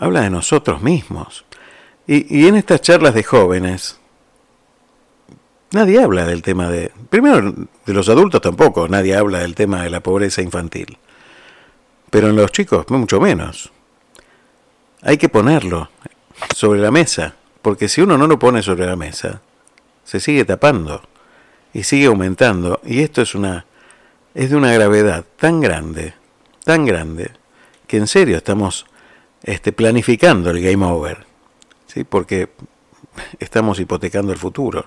Habla 0.00 0.22
de 0.22 0.30
nosotros 0.30 0.82
mismos. 0.82 1.44
Y, 2.08 2.36
y 2.36 2.48
en 2.48 2.56
estas 2.56 2.80
charlas 2.80 3.14
de 3.14 3.22
jóvenes, 3.22 4.00
nadie 5.76 6.02
habla 6.02 6.26
del 6.26 6.42
tema 6.42 6.68
de... 6.68 6.90
Primero, 7.08 7.54
de 7.86 7.92
los 7.92 8.08
adultos 8.08 8.40
tampoco, 8.40 8.88
nadie 8.88 9.14
habla 9.14 9.38
del 9.38 9.54
tema 9.54 9.82
de 9.82 9.90
la 9.90 10.00
pobreza 10.00 10.42
infantil. 10.42 10.98
Pero 12.10 12.30
en 12.30 12.36
los 12.36 12.50
chicos, 12.50 12.86
mucho 12.88 13.20
menos. 13.20 13.72
Hay 15.02 15.18
que 15.18 15.28
ponerlo 15.28 15.90
sobre 16.54 16.80
la 16.80 16.90
mesa, 16.90 17.36
porque 17.62 17.88
si 17.88 18.00
uno 18.00 18.18
no 18.18 18.26
lo 18.26 18.38
pone 18.38 18.62
sobre 18.62 18.86
la 18.86 18.96
mesa, 18.96 19.40
se 20.02 20.18
sigue 20.18 20.44
tapando 20.44 21.02
y 21.72 21.84
sigue 21.84 22.06
aumentando. 22.06 22.80
Y 22.84 23.02
esto 23.02 23.22
es 23.22 23.34
una 23.34 23.66
es 24.34 24.50
de 24.50 24.56
una 24.56 24.72
gravedad 24.72 25.24
tan 25.36 25.60
grande, 25.60 26.12
tan 26.64 26.84
grande, 26.84 27.30
que 27.86 27.96
en 27.96 28.06
serio 28.06 28.36
estamos 28.36 28.84
este, 29.42 29.72
planificando 29.72 30.50
el 30.50 30.60
game 30.60 30.84
over. 30.84 31.24
¿sí? 31.86 32.04
porque 32.04 32.50
estamos 33.38 33.80
hipotecando 33.80 34.32
el 34.32 34.38
futuro. 34.38 34.84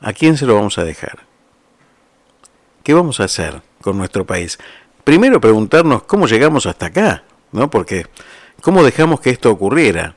¿A 0.00 0.12
quién 0.12 0.36
se 0.36 0.46
lo 0.46 0.54
vamos 0.54 0.78
a 0.78 0.84
dejar? 0.84 1.26
¿Qué 2.82 2.94
vamos 2.94 3.20
a 3.20 3.24
hacer 3.24 3.62
con 3.80 3.98
nuestro 3.98 4.24
país? 4.26 4.58
Primero 5.04 5.40
preguntarnos 5.40 6.04
cómo 6.04 6.26
llegamos 6.26 6.66
hasta 6.66 6.86
acá, 6.86 7.24
¿no? 7.52 7.70
Porque 7.70 8.06
cómo 8.60 8.84
dejamos 8.84 9.20
que 9.20 9.30
esto 9.30 9.50
ocurriera. 9.50 10.14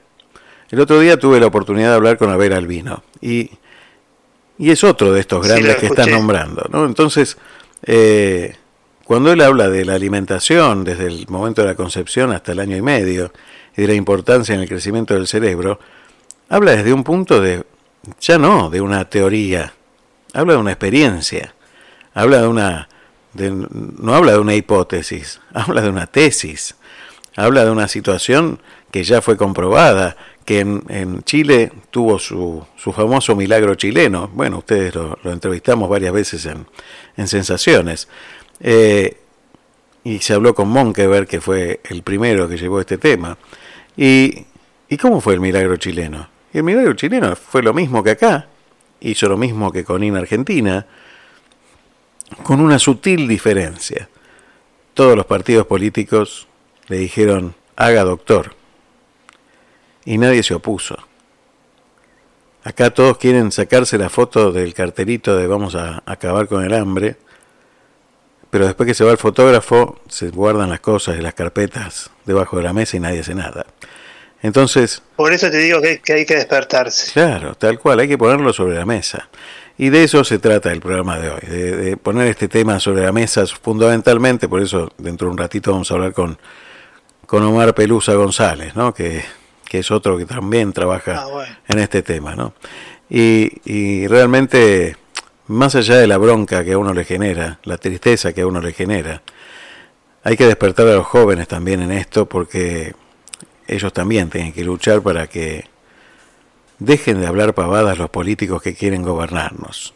El 0.70 0.80
otro 0.80 1.00
día 1.00 1.18
tuve 1.18 1.40
la 1.40 1.48
oportunidad 1.48 1.90
de 1.90 1.96
hablar 1.96 2.18
con 2.18 2.30
Abel 2.30 2.54
Albino 2.54 3.04
y, 3.20 3.52
y 4.58 4.72
es 4.72 4.84
otro 4.84 5.12
de 5.12 5.20
estos 5.20 5.46
grandes 5.46 5.78
que 5.78 5.88
estás 5.88 6.08
nombrando, 6.08 6.66
¿no? 6.72 6.86
Entonces, 6.86 7.38
eh, 7.84 8.56
cuando 9.04 9.34
él 9.34 9.42
habla 9.42 9.68
de 9.68 9.84
la 9.84 9.96
alimentación 9.96 10.84
desde 10.84 11.08
el 11.08 11.28
momento 11.28 11.62
de 11.62 11.68
la 11.68 11.76
concepción 11.76 12.32
hasta 12.32 12.54
el 12.54 12.60
año 12.60 12.78
y 12.78 12.82
medio 12.82 13.34
y 13.76 13.82
de 13.82 13.88
la 13.88 13.96
importancia 13.96 14.56
en 14.56 14.62
el 14.62 14.70
crecimiento 14.70 15.14
del 15.14 15.28
cerebro, 15.28 15.80
habla 16.48 16.76
desde 16.76 16.94
un 16.94 17.04
punto 17.04 17.42
de, 17.42 17.66
ya 18.20 18.38
no 18.38 18.70
de 18.70 18.82
una 18.82 19.10
teoría, 19.10 19.74
habla 20.34 20.54
de 20.54 20.60
una 20.60 20.72
experiencia, 20.72 21.54
habla 22.14 22.42
de 22.42 22.48
una, 22.48 22.90
no 23.34 24.16
habla 24.16 24.34
de 24.34 24.40
una 24.40 24.56
hipótesis, 24.56 25.40
habla 25.54 25.82
de 25.82 25.90
una 25.90 26.08
tesis, 26.08 26.76
habla 27.36 27.66
de 27.66 27.72
una 27.72 27.88
situación 27.88 28.60
que 28.92 29.04
ya 29.04 29.22
fue 29.22 29.38
comprobada, 29.38 30.18
que 30.46 30.60
en, 30.60 30.84
en 30.90 31.24
Chile 31.24 31.72
tuvo 31.92 32.20
su, 32.20 32.66
su 32.76 32.92
famoso 32.92 33.36
milagro 33.36 33.76
chileno, 33.76 34.30
bueno, 34.34 34.58
ustedes 34.58 34.96
lo, 34.96 35.18
lo 35.24 35.32
entrevistamos 35.32 35.88
varias 35.90 36.12
veces 36.12 36.46
en, 36.46 36.66
en 37.16 37.28
Sensaciones, 37.28 38.08
eh, 38.60 39.18
y 40.04 40.20
se 40.20 40.34
habló 40.34 40.56
con 40.56 40.68
Monkeberg, 40.70 41.28
que 41.28 41.42
fue 41.42 41.80
el 41.84 42.02
primero 42.04 42.50
que 42.50 42.58
llevó 42.58 42.80
este 42.80 42.98
tema. 42.98 43.38
¿Y, 43.96 44.46
¿Y 44.90 44.98
cómo 44.98 45.22
fue 45.22 45.36
el 45.36 45.40
milagro 45.40 45.78
chileno? 45.78 46.31
Y 46.54 46.58
el 46.58 46.64
milagro 46.64 46.94
chileno 46.94 47.36
fue 47.36 47.64
lo 47.64 47.74
mismo 47.74 48.04
que 48.04 48.12
acá, 48.12 48.48
hizo 49.00 49.28
lo 49.28 49.38
mismo 49.38 49.72
que 49.72 49.84
con 49.84 50.04
IN 50.04 50.16
Argentina, 50.18 50.86
con 52.44 52.60
una 52.60 52.80
sutil 52.80 53.28
diferencia. 53.28 54.10
Todos 54.94 55.16
los 55.16 55.26
partidos 55.26 55.66
políticos 55.66 56.48
le 56.88 56.98
dijeron, 56.98 57.56
haga 57.76 58.04
doctor. 58.04 58.54
Y 60.06 60.18
nadie 60.18 60.44
se 60.44 60.54
opuso. 60.54 60.98
Acá 62.64 62.92
todos 62.92 63.18
quieren 63.18 63.52
sacarse 63.52 63.98
la 63.98 64.10
foto 64.10 64.52
del 64.52 64.74
cartelito 64.74 65.36
de 65.36 65.48
vamos 65.48 65.76
a 65.76 66.04
acabar 66.06 66.48
con 66.48 66.64
el 66.64 66.74
hambre, 66.74 67.16
pero 68.52 68.66
después 68.66 68.86
que 68.86 68.94
se 68.94 69.04
va 69.04 69.12
el 69.12 69.18
fotógrafo, 69.18 70.00
se 70.08 70.30
guardan 70.30 70.70
las 70.70 70.82
cosas 70.82 71.18
y 71.18 71.22
las 71.22 71.34
carpetas 71.34 72.12
debajo 72.26 72.58
de 72.58 72.64
la 72.64 72.74
mesa 72.74 72.98
y 72.98 73.00
nadie 73.00 73.22
hace 73.22 73.34
nada. 73.34 73.66
Entonces, 74.42 75.02
Por 75.16 75.34
eso 75.34 75.50
te 75.52 75.58
digo 75.58 75.82
que, 75.82 76.00
que 76.00 76.14
hay 76.14 76.26
que 76.26 76.36
despertarse. 76.36 77.12
Claro, 77.14 77.56
tal 77.56 77.78
cual, 77.80 78.00
hay 78.00 78.08
que 78.08 78.18
ponerlo 78.18 78.52
sobre 78.54 78.76
la 78.76 78.86
mesa. 78.86 79.30
Y 79.78 79.90
de 79.90 80.04
eso 80.04 80.24
se 80.24 80.40
trata 80.40 80.72
el 80.72 80.80
programa 80.80 81.18
de 81.20 81.30
hoy, 81.30 81.42
de, 81.48 81.76
de 81.76 81.98
poner 81.98 82.28
este 82.28 82.48
tema 82.48 82.80
sobre 82.80 83.04
la 83.04 83.12
mesa 83.12 83.46
fundamentalmente, 83.48 84.48
por 84.48 84.62
eso 84.62 84.92
dentro 84.98 85.28
de 85.28 85.32
un 85.32 85.38
ratito 85.38 85.72
vamos 85.72 85.90
a 85.92 85.94
hablar 85.96 86.14
con, 86.14 86.38
con 87.26 87.44
Omar 87.44 87.74
Pelusa 87.74 88.14
González, 88.14 88.76
¿no? 88.76 88.94
que, 88.94 89.24
que 89.68 89.80
es 89.80 89.90
otro 89.92 90.18
que 90.18 90.26
también 90.26 90.74
trabaja 90.74 91.22
Ah, 91.24 91.28
bueno. 91.28 91.56
en 91.68 91.80
este 91.80 92.02
tema. 92.04 92.36
¿no? 92.36 92.54
Y, 93.10 93.50
y 93.66 94.08
realmente, 94.08 94.98
más 95.48 95.74
allá 95.76 95.96
de 95.98 96.08
la 96.08 96.18
bronca 96.18 96.64
que 96.64 96.74
a 96.74 96.78
uno 96.78 96.94
le 96.94 97.04
genera, 97.04 97.60
la 97.64 97.78
tristeza 97.78 98.34
que 98.34 98.42
a 98.42 98.48
uno 98.48 98.60
le 98.62 98.74
genera, 98.74 99.22
hay 100.24 100.38
que 100.38 100.46
despertar 100.46 100.88
a 100.88 100.94
los 100.94 101.08
jóvenes 101.08 101.48
también 101.48 101.82
en 101.82 101.92
esto 101.92 102.28
porque 102.28 102.94
ellos 103.76 103.94
también 103.94 104.30
tienen 104.30 104.54
que 104.54 104.64
luchar 104.64 105.02
para 105.02 105.28
que 105.28 105.66
dejen 106.80 107.22
de 107.22 107.28
hablar 107.28 107.54
pavadas 107.54 107.98
los 107.98 108.10
políticos 108.10 108.62
que 108.62 108.74
quieren 108.76 109.04
gobernarnos, 109.04 109.94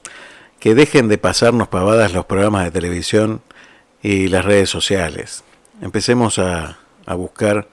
que 0.60 0.76
dejen 0.76 1.08
de 1.08 1.18
pasarnos 1.18 1.68
pavadas 1.68 2.14
los 2.14 2.26
programas 2.26 2.64
de 2.66 2.72
televisión 2.72 3.42
y 4.02 4.28
las 4.28 4.46
redes 4.46 4.70
sociales. 4.70 5.44
Empecemos 5.82 6.40
a, 6.40 6.78
a 7.06 7.16
buscar 7.16 7.68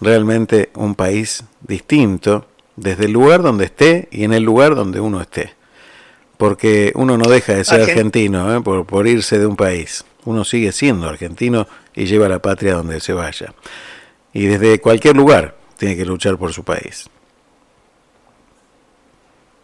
realmente 0.00 0.70
un 0.74 0.94
país 0.94 1.44
distinto 1.60 2.46
desde 2.76 3.06
el 3.06 3.12
lugar 3.12 3.42
donde 3.42 3.66
esté 3.66 4.08
y 4.10 4.24
en 4.24 4.32
el 4.32 4.42
lugar 4.42 4.74
donde 4.74 5.00
uno 5.00 5.20
esté. 5.20 5.54
Porque 6.36 6.92
uno 6.94 7.16
no 7.16 7.28
deja 7.28 7.54
de 7.54 7.64
ser 7.64 7.80
Argen- 7.82 7.90
argentino 7.90 8.56
¿eh? 8.56 8.60
por, 8.60 8.84
por 8.86 9.06
irse 9.06 9.38
de 9.38 9.46
un 9.46 9.56
país. 9.56 10.04
Uno 10.24 10.44
sigue 10.44 10.72
siendo 10.72 11.08
argentino 11.08 11.66
y 11.94 12.06
lleva 12.06 12.28
la 12.28 12.40
patria 12.40 12.74
donde 12.74 13.00
se 13.00 13.12
vaya. 13.12 13.54
Y 14.32 14.46
desde 14.46 14.80
cualquier 14.80 15.16
lugar 15.16 15.54
tiene 15.76 15.96
que 15.96 16.04
luchar 16.04 16.36
por 16.38 16.52
su 16.52 16.64
país. 16.64 17.08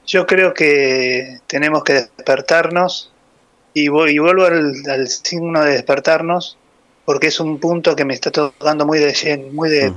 Yo 0.07 0.27
creo 0.27 0.55
que 0.55 1.39
tenemos 1.47 1.85
que 1.85 1.93
despertarnos 1.95 3.13
y, 3.75 3.89
vo- 3.89 4.11
y 4.11 4.19
vuelvo 4.19 4.45
al, 4.45 4.73
al 4.89 5.09
signo 5.09 5.63
de 5.63 5.73
despertarnos 5.73 6.57
porque 7.05 7.29
es 7.29 7.41
un 7.41 7.59
punto 7.59 7.95
que 7.97 8.05
me 8.05 8.15
está 8.15 8.31
tocando 8.31 8.87
muy 8.87 8.99
de, 8.99 9.51
muy 9.53 9.69
de, 9.71 9.93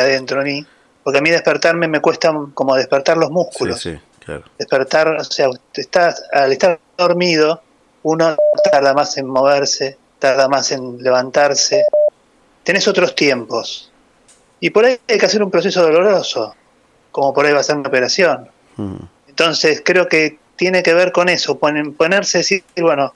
adentro 0.00 0.40
a 0.40 0.44
mí. 0.44 0.64
Porque 1.02 1.18
a 1.18 1.22
mí 1.22 1.30
despertarme 1.30 1.88
me 1.88 2.00
cuesta 2.00 2.32
como 2.54 2.74
despertar 2.76 3.16
los 3.18 3.28
Sí, 3.28 3.34
músculos. 3.34 3.80
sí, 3.80 3.98
claro. 4.24 4.44
Despertar, 4.58 5.08
o 5.08 5.24
sea, 5.24 5.48
estás, 5.74 6.22
al 6.32 6.52
estar 6.52 6.78
dormido, 6.96 7.62
uno 8.02 8.36
tarda 8.70 8.94
más 8.94 9.16
en 9.18 9.26
moverse, 9.26 9.98
tarda 10.18 10.48
más 10.48 10.72
en 10.72 10.96
levantarse. 11.02 11.84
Tenés 12.62 12.88
otros 12.88 13.14
tiempos. 13.14 13.90
Y 14.64 14.70
por 14.70 14.86
ahí 14.86 14.98
hay 15.06 15.18
que 15.18 15.26
hacer 15.26 15.42
un 15.42 15.50
proceso 15.50 15.82
doloroso, 15.82 16.54
como 17.12 17.34
por 17.34 17.44
ahí 17.44 17.52
va 17.52 17.60
a 17.60 17.62
ser 17.62 17.76
una 17.76 17.86
operación. 17.86 18.48
Ujú. 18.78 18.98
Entonces 19.28 19.82
creo 19.84 20.08
que 20.08 20.38
tiene 20.56 20.82
que 20.82 20.94
ver 20.94 21.12
con 21.12 21.28
eso, 21.28 21.58
ponerse, 21.58 22.38
decir, 22.38 22.64
bueno, 22.80 23.12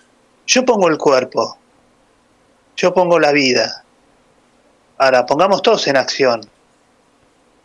yo 0.46 0.66
pongo 0.66 0.88
el 0.88 0.98
cuerpo, 0.98 1.56
yo 2.76 2.92
pongo 2.92 3.18
la 3.18 3.32
vida, 3.32 3.82
Ahora, 4.98 5.24
pongamos 5.24 5.62
todos 5.62 5.86
en 5.86 5.96
acción. 5.96 6.42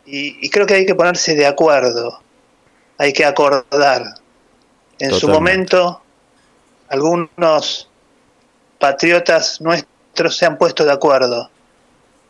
Y, 0.05 0.49
creo 0.49 0.65
que 0.65 0.75
hay 0.75 0.85
que 0.85 0.95
ponerse 0.95 1.35
de 1.35 1.45
acuerdo, 1.45 2.21
hay 2.97 3.11
que 3.11 3.25
acordar. 3.25 4.15
En 4.97 5.13
su 5.13 5.27
momento, 5.27 6.01
algunos 6.87 7.89
patriotas 8.79 9.59
nuestros 9.59 10.37
se 10.37 10.45
han 10.45 10.57
puesto 10.57 10.85
de 10.85 10.93
acuerdo 10.93 11.49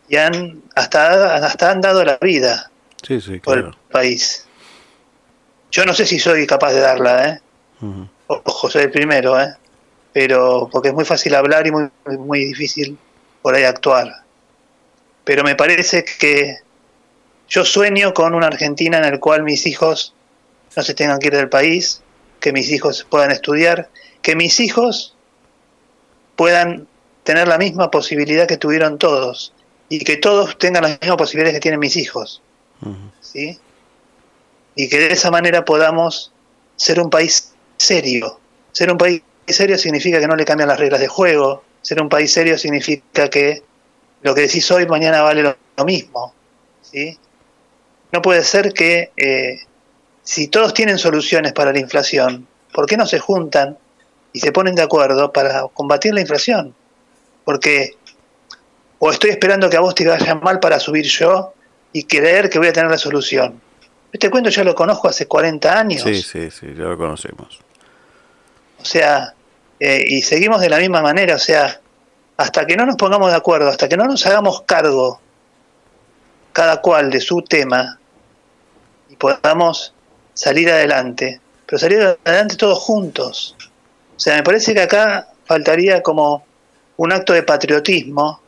y 0.07 0.17
han 0.17 0.61
hasta, 0.75 1.35
hasta 1.35 1.71
han 1.71 1.81
dado 1.81 2.03
la 2.03 2.17
vida 2.21 2.71
por 3.43 3.57
el 3.57 3.73
país. 3.91 4.45
Yo 5.71 5.85
no 5.85 5.93
sé 5.93 6.05
si 6.05 6.19
soy 6.19 6.45
capaz 6.45 6.73
de 6.73 6.81
darla, 6.81 7.27
¿eh? 7.29 7.39
Ojo, 8.27 8.69
soy 8.69 8.83
el 8.83 8.91
primero, 8.91 9.39
¿eh? 9.39 9.53
Pero 10.13 10.69
porque 10.71 10.89
es 10.89 10.93
muy 10.93 11.05
fácil 11.05 11.33
hablar 11.35 11.65
y 11.65 11.71
muy, 11.71 11.89
muy 12.19 12.45
difícil 12.45 12.97
por 13.41 13.55
ahí 13.55 13.63
actuar. 13.63 14.23
Pero 15.23 15.43
me 15.43 15.55
parece 15.55 16.05
que 16.05 16.59
yo 17.49 17.65
sueño 17.65 18.13
con 18.13 18.35
una 18.35 18.47
Argentina 18.47 18.97
en 18.97 19.11
la 19.11 19.19
cual 19.19 19.43
mis 19.43 19.65
hijos 19.65 20.13
no 20.75 20.83
se 20.83 20.93
tengan 20.93 21.19
que 21.19 21.27
ir 21.27 21.35
del 21.35 21.49
país, 21.49 22.01
que 22.39 22.51
mis 22.51 22.69
hijos 22.69 23.05
puedan 23.09 23.31
estudiar, 23.31 23.89
que 24.21 24.35
mis 24.35 24.59
hijos 24.59 25.15
puedan 26.35 26.87
tener 27.23 27.47
la 27.47 27.57
misma 27.57 27.89
posibilidad 27.89 28.47
que 28.47 28.57
tuvieron 28.57 28.97
todos 28.97 29.53
y 29.93 29.99
que 29.99 30.17
todos 30.17 30.57
tengan 30.57 30.81
las 30.81 30.99
mismas 30.99 31.17
posibilidades 31.17 31.53
que 31.53 31.61
tienen 31.61 31.79
mis 31.79 31.95
hijos. 31.97 32.41
¿sí? 33.21 33.59
Y 34.73 34.89
que 34.89 34.97
de 34.97 35.13
esa 35.13 35.29
manera 35.29 35.63
podamos 35.63 36.31
ser 36.75 36.99
un 36.99 37.11
país 37.11 37.53
serio. 37.77 38.39
Ser 38.71 38.91
un 38.91 38.97
país 38.97 39.21
serio 39.45 39.77
significa 39.77 40.19
que 40.19 40.25
no 40.27 40.35
le 40.35 40.45
cambian 40.45 40.69
las 40.69 40.79
reglas 40.79 40.99
de 40.99 41.07
juego. 41.07 41.63
Ser 41.83 42.01
un 42.01 42.09
país 42.09 42.33
serio 42.33 42.57
significa 42.57 43.29
que 43.29 43.61
lo 44.23 44.33
que 44.33 44.41
decís 44.41 44.71
hoy 44.71 44.87
mañana 44.87 45.21
vale 45.21 45.43
lo, 45.43 45.55
lo 45.77 45.85
mismo. 45.85 46.33
¿sí? 46.81 47.19
No 48.11 48.23
puede 48.23 48.43
ser 48.43 48.73
que 48.73 49.11
eh, 49.15 49.59
si 50.23 50.47
todos 50.47 50.73
tienen 50.73 50.97
soluciones 50.97 51.53
para 51.53 51.71
la 51.71 51.79
inflación, 51.79 52.47
¿por 52.73 52.87
qué 52.87 52.97
no 52.97 53.05
se 53.05 53.19
juntan 53.19 53.77
y 54.31 54.39
se 54.39 54.51
ponen 54.51 54.73
de 54.73 54.81
acuerdo 54.81 55.31
para 55.31 55.67
combatir 55.67 56.15
la 56.15 56.21
inflación? 56.21 56.73
Porque 57.45 57.91
o 58.99 59.11
estoy 59.11 59.31
esperando 59.31 59.69
que 59.69 59.77
a 59.77 59.81
vos 59.81 59.95
te 59.95 60.07
vaya 60.07 60.35
mal 60.35 60.59
para 60.59 60.79
subir 60.79 61.05
yo 61.05 61.53
y 61.91 62.03
creer 62.03 62.49
que 62.49 62.59
voy 62.59 62.69
a 62.69 62.73
tener 62.73 62.89
la 62.89 62.97
solución. 62.97 63.61
Este 64.11 64.29
cuento 64.29 64.49
ya 64.49 64.63
lo 64.63 64.75
conozco 64.75 65.07
hace 65.07 65.27
40 65.27 65.79
años. 65.79 66.01
Sí, 66.03 66.21
sí, 66.21 66.51
sí, 66.51 66.67
ya 66.77 66.83
lo 66.83 66.97
conocemos. 66.97 67.59
O 68.79 68.85
sea, 68.85 69.33
eh, 69.79 70.03
y 70.07 70.21
seguimos 70.21 70.61
de 70.61 70.69
la 70.69 70.77
misma 70.77 71.01
manera, 71.01 71.35
o 71.35 71.39
sea, 71.39 71.79
hasta 72.37 72.65
que 72.65 72.75
no 72.75 72.85
nos 72.85 72.95
pongamos 72.95 73.31
de 73.31 73.37
acuerdo, 73.37 73.69
hasta 73.69 73.89
que 73.89 73.97
no 73.97 74.05
nos 74.05 74.25
hagamos 74.25 74.61
cargo 74.63 75.19
cada 76.51 76.81
cual 76.81 77.09
de 77.09 77.19
su 77.19 77.41
tema, 77.41 77.97
y 79.09 79.15
podamos 79.15 79.93
salir 80.35 80.69
adelante, 80.69 81.41
pero 81.65 81.79
salir 81.79 82.17
adelante 82.23 82.55
todos 82.55 82.77
juntos. 82.79 83.55
O 84.15 84.19
sea, 84.19 84.35
me 84.35 84.43
parece 84.43 84.73
que 84.75 84.81
acá 84.81 85.27
faltaría 85.45 86.03
como 86.03 86.45
un 86.97 87.11
acto 87.11 87.33
de 87.33 87.41
patriotismo 87.41 88.42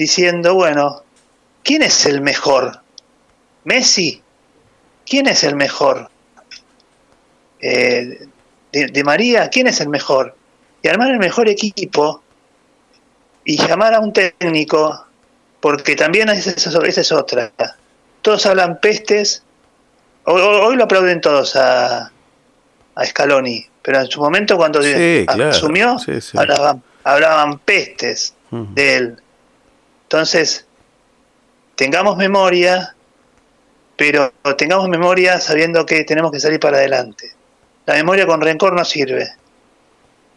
diciendo, 0.00 0.54
bueno, 0.54 1.02
¿quién 1.62 1.82
es 1.82 2.06
el 2.06 2.22
mejor? 2.22 2.80
¿Messi? 3.64 4.22
¿Quién 5.04 5.26
es 5.26 5.44
el 5.44 5.56
mejor? 5.56 6.08
Eh, 7.60 8.26
de, 8.72 9.04
María, 9.04 9.50
¿quién 9.50 9.66
es 9.66 9.78
el 9.82 9.90
mejor? 9.90 10.34
Y 10.82 10.88
armar 10.88 11.10
el 11.10 11.18
mejor 11.18 11.50
equipo 11.50 12.22
y 13.44 13.58
llamar 13.58 13.92
a 13.92 14.00
un 14.00 14.14
técnico, 14.14 15.04
porque 15.60 15.94
también 15.96 16.30
esa 16.30 16.50
es 16.50 17.12
otra. 17.12 17.52
Todos 18.22 18.46
hablan 18.46 18.80
pestes 18.80 19.42
Hoy, 20.24 20.76
lo 20.76 20.84
aplauden 20.84 21.20
todos 21.20 21.56
a, 21.56 22.10
a 22.94 23.06
Scaloni, 23.06 23.66
pero 23.82 24.00
en 24.00 24.06
su 24.06 24.20
momento 24.20 24.56
cuando 24.56 24.80
asumió 25.48 25.96
Hablaban, 27.02 27.58
pestes 27.60 28.34
de 28.50 28.96
él. 28.96 29.22
Entonces, 30.10 30.66
tengamos 31.76 32.16
memoria, 32.16 32.96
pero 33.96 34.32
tengamos 34.58 34.88
memoria 34.88 35.38
sabiendo 35.38 35.86
que 35.86 36.02
tenemos 36.02 36.32
que 36.32 36.40
salir 36.40 36.58
para 36.58 36.78
adelante. 36.78 37.30
La 37.86 37.94
memoria 37.94 38.26
con 38.26 38.40
rencor 38.40 38.72
no 38.72 38.84
sirve. 38.84 39.30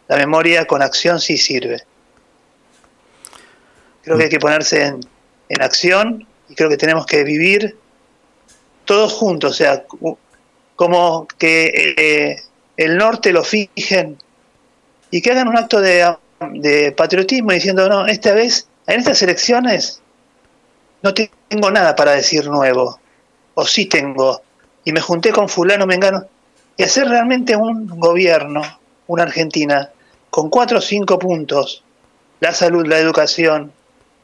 La 0.06 0.16
memoria 0.16 0.64
con 0.68 0.80
acción 0.80 1.18
sí 1.18 1.36
sirve. 1.36 1.82
Creo 4.04 4.16
que 4.16 4.24
hay 4.24 4.28
que 4.30 4.38
ponerse 4.38 4.94
en, 5.48 5.62
acción 5.62 6.24
y 6.48 6.54
creo 6.54 6.68
que 6.68 6.76
tenemos 6.76 7.04
que 7.04 7.24
vivir 7.24 7.76
todos 8.84 9.12
juntos, 9.12 9.50
o 9.50 9.54
sea, 9.54 9.84
como 10.76 11.26
que 11.36 11.94
eh, 11.96 12.42
el 12.76 12.96
norte 12.96 13.32
lo 13.32 13.42
fijen 13.42 14.18
y 15.10 15.20
que 15.20 15.32
hagan 15.32 15.48
un 15.48 15.56
acto 15.56 15.80
de, 15.80 16.14
de, 16.52 16.92
patriotismo 16.92 17.50
diciendo, 17.50 17.88
no, 17.88 18.06
esta 18.06 18.34
vez, 18.34 18.68
en 18.86 18.98
estas 18.98 19.22
elecciones, 19.22 20.00
no 21.02 21.14
tengo 21.14 21.70
nada 21.70 21.94
para 21.96 22.12
decir 22.12 22.46
nuevo, 22.48 22.98
o 23.54 23.64
sí 23.66 23.86
tengo, 23.86 24.42
y 24.84 24.92
me 24.92 25.00
junté 25.00 25.32
con 25.32 25.48
fulano, 25.48 25.86
me 25.86 25.94
engano, 25.94 26.26
y 26.76 26.82
hacer 26.82 27.08
realmente 27.08 27.56
un 27.56 27.86
gobierno, 27.86 28.62
una 29.06 29.22
Argentina, 29.22 29.90
con 30.30 30.50
cuatro 30.50 30.78
o 30.78 30.82
cinco 30.82 31.18
puntos, 31.18 31.84
la 32.40 32.52
salud, 32.52 32.86
la 32.86 32.98
educación, 32.98 33.72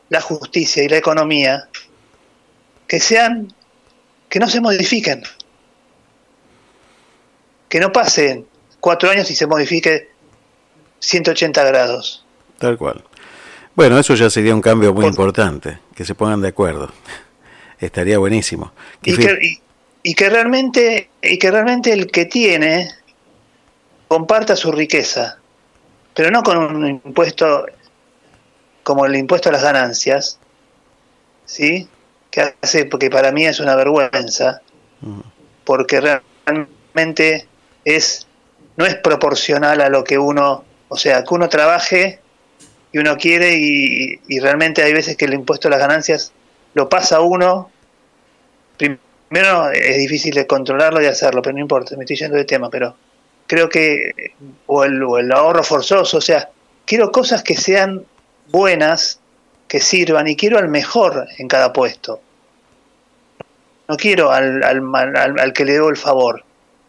la 0.09 0.21
justicia 0.21 0.83
y 0.83 0.89
la 0.89 0.97
economía, 0.97 1.69
que 2.87 2.99
sean 2.99 3.55
que 4.31 4.39
no 4.39 4.49
se 4.49 4.61
modifiquen. 4.61 5.23
Que 7.69 7.81
no 7.81 7.93
pasen 7.93 8.47
cuatro 8.79 9.11
años 9.11 9.31
y 9.31 9.35
se 9.35 9.47
modifique 9.47 10.11
180 11.01 11.65
grados. 11.65 12.25
Tal 12.59 12.79
cual. 12.79 13.05
Bueno, 13.75 13.99
eso 13.99 14.15
ya 14.15 14.29
sería 14.29 14.55
un 14.55 14.61
cambio 14.61 14.93
muy 14.93 15.07
importante, 15.07 15.79
que 15.95 16.05
se 16.05 16.15
pongan 16.15 16.41
de 16.41 16.49
acuerdo. 16.49 16.91
Estaría 17.79 18.19
buenísimo. 18.19 18.73
Y 19.03 19.17
que, 19.17 19.61
y 20.03 20.15
que, 20.15 20.29
realmente, 20.29 21.11
y 21.23 21.39
que 21.39 21.51
realmente 21.51 21.93
el 21.93 22.11
que 22.11 22.27
tiene 22.27 22.91
comparta 24.09 24.57
su 24.57 24.73
riqueza, 24.73 25.39
pero 26.15 26.31
no 26.31 26.43
con 26.43 26.59
un 26.59 26.87
impuesto 26.87 27.67
como 28.83 29.07
el 29.07 29.17
impuesto 29.17 29.49
a 29.49 29.53
las 29.53 29.63
ganancias, 29.63 30.39
¿sí? 31.45 31.89
que 32.31 32.55
hace, 32.61 32.85
porque 32.87 33.11
para 33.11 33.33
mí 33.33 33.45
es 33.45 33.61
una 33.61 33.77
vergüenza, 33.77 34.61
porque 35.65 36.01
realmente 36.01 37.47
es 37.85 38.27
no 38.77 38.87
es 38.87 38.95
proporcional 38.97 39.81
a 39.81 39.89
lo 39.89 40.05
que 40.05 40.19
uno, 40.19 40.65
o 40.89 40.97
sea, 40.97 41.23
que 41.25 41.35
uno 41.35 41.49
trabaje 41.49 42.21
y 42.93 42.99
uno 42.99 43.17
quiere 43.17 43.57
y, 43.57 44.41
realmente 44.41 44.83
hay 44.83 44.93
veces 44.93 45.17
que 45.17 45.27
el 45.27 45.35
impuesto 45.35 45.69
a 45.69 45.71
las 45.71 45.81
ganancias 45.81 46.33
lo 46.75 46.89
pasa 46.89 47.21
uno, 47.21 47.71
primero 48.77 49.71
es 49.71 49.99
difícil 49.99 50.35
de 50.35 50.47
controlarlo 50.47 51.03
y 51.03 51.07
hacerlo, 51.07 51.43
pero 51.43 51.55
no 51.55 51.61
importa, 51.61 51.97
me 51.97 52.05
estoy 52.05 52.17
yendo 52.17 52.37
de 52.37 52.45
tema, 52.45 52.71
pero 52.71 52.97
creo 53.47 53.69
que, 53.69 54.13
o 54.67 54.85
el, 54.85 55.03
o 55.03 55.19
el 55.19 55.31
ahorro 55.33 55.63
forzoso, 55.63 56.19
o 56.19 56.21
sea, 56.21 56.51
quiero 56.85 57.11
cosas 57.13 57.43
que 57.43 57.57
sean 57.57 58.05
buenas 58.49 59.21
que 59.71 59.79
sirvan 59.79 60.27
y 60.27 60.35
quiero 60.35 60.59
al 60.59 60.69
mejor 60.69 61.29
en 61.39 61.47
cada 61.47 61.73
puesto. 61.73 62.21
No 63.89 63.97
quiero 63.97 64.33
al, 64.33 64.63
al, 64.65 65.53
que 65.53 65.65
le 65.65 65.75
dé 65.75 65.89
el 65.89 65.97
favor, 65.97 66.43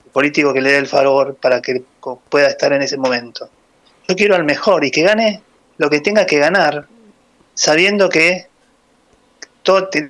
el 0.06 0.12
político 0.12 0.52
que 0.52 0.62
le 0.62 0.72
dé 0.72 0.78
el 0.80 0.88
favor 0.88 1.36
para 1.36 1.62
que 1.62 1.84
pueda 2.30 2.48
estar 2.48 2.74
en 2.74 2.82
ese 2.82 2.98
momento. 2.98 3.50
Yo 4.08 4.16
quiero 4.16 4.36
al 4.36 4.46
mejor 4.46 4.84
y 4.84 4.90
que 4.90 5.04
gane 5.04 5.44
lo 5.82 5.90
que 5.90 6.00
tenga 6.00 6.28
que 6.28 6.38
ganar, 6.38 6.86
sabiendo 7.56 8.08
que 8.08 8.46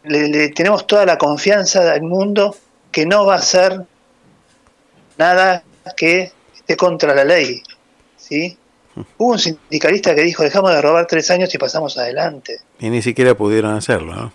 le, 0.04 0.50
tenemos 0.50 0.86
toda 0.86 1.06
la 1.06 1.18
confianza 1.18 1.82
del 1.86 2.02
mundo 2.02 2.58
que 2.92 3.06
no 3.06 3.26
va 3.26 3.36
a 3.36 3.42
ser 3.42 3.80
nada 5.18 5.64
que 5.96 6.34
esté 6.54 6.76
contra 6.76 7.16
la 7.16 7.24
ley. 7.24 7.64
¿sí? 8.18 8.58
Hubo 9.18 9.32
un 9.32 9.40
sindicalista 9.40 10.14
que 10.14 10.24
dijo, 10.24 10.44
dejamos 10.44 10.72
de 10.72 10.82
robar 10.82 11.08
tres 11.08 11.32
años 11.32 11.56
y 11.56 11.58
pasamos 11.58 11.98
adelante. 11.98 12.60
Y 12.78 12.90
ni 12.90 13.02
siquiera 13.02 13.34
pudieron 13.34 13.74
hacerlo, 13.74 14.14
¿no? 14.14 14.34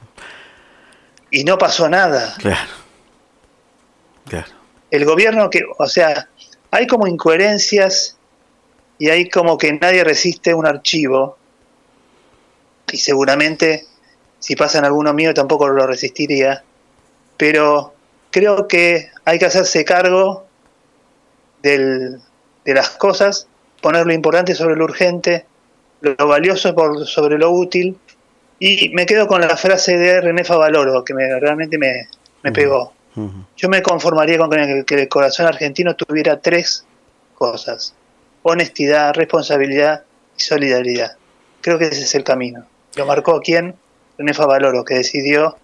Y 1.31 1.45
no 1.45 1.59
pasó 1.59 1.87
nada. 1.91 2.35
Claro. 2.39 2.71
Claro. 4.27 4.49
El 4.91 5.05
gobierno 5.05 5.51
que, 5.51 5.65
o 5.77 5.87
sea, 5.87 6.31
hay 6.71 6.87
como 6.87 7.07
incoherencias 7.07 8.16
y 8.99 9.09
hay 9.11 9.29
como 9.29 9.59
que 9.59 9.73
nadie 9.73 10.05
resiste 10.05 10.55
un 10.55 10.67
archivo. 10.67 11.39
Y 12.91 12.97
seguramente 12.99 13.85
si 14.39 14.55
pasan 14.55 14.85
alguno 14.85 15.13
mío 15.13 15.35
tampoco 15.35 15.69
lo 15.69 15.87
resistiría, 15.87 16.63
pero 17.37 17.95
creo 18.31 18.69
que 18.69 19.11
hay 19.25 19.39
que 19.39 19.47
hacerse 19.47 19.85
cargo 19.85 20.47
del, 21.63 22.21
de 22.65 22.75
las 22.75 22.91
cosas 22.91 23.49
poner 23.81 24.07
lo 24.07 24.13
importante 24.13 24.55
sobre 24.55 24.77
lo 24.77 24.85
urgente, 24.85 25.47
lo 26.01 26.27
valioso 26.27 26.75
por, 26.75 27.07
sobre 27.07 27.39
lo 27.39 27.51
útil. 27.51 27.99
Y 28.59 28.89
me 28.91 29.05
quedo 29.05 29.27
con 29.27 29.41
la 29.41 29.57
frase 29.57 29.99
de 29.99 30.21
René 30.21 30.45
Favaloro, 30.45 31.05
que 31.05 31.13
me, 31.13 31.39
realmente 31.39 31.79
me, 31.79 32.09
me 32.43 32.53
pegó. 32.53 32.93
Yo 33.57 33.69
me 33.69 33.83
conformaría 33.83 34.37
con 34.39 34.51
que, 34.51 34.85
que 34.87 34.95
el 35.03 35.09
corazón 35.09 35.47
argentino 35.47 35.97
tuviera 35.97 36.41
tres 36.41 36.85
cosas. 37.35 37.95
Honestidad, 38.49 39.13
responsabilidad 39.15 40.05
y 40.39 40.41
solidaridad. 40.41 41.17
Creo 41.61 41.81
que 41.81 41.87
ese 41.87 42.03
es 42.03 42.15
el 42.15 42.23
camino. 42.23 42.65
¿Lo 42.95 43.05
marcó 43.05 43.41
quién? 43.41 43.75
René 44.17 44.35
Favaloro, 44.35 44.85
que 44.85 44.95
decidió 44.95 45.57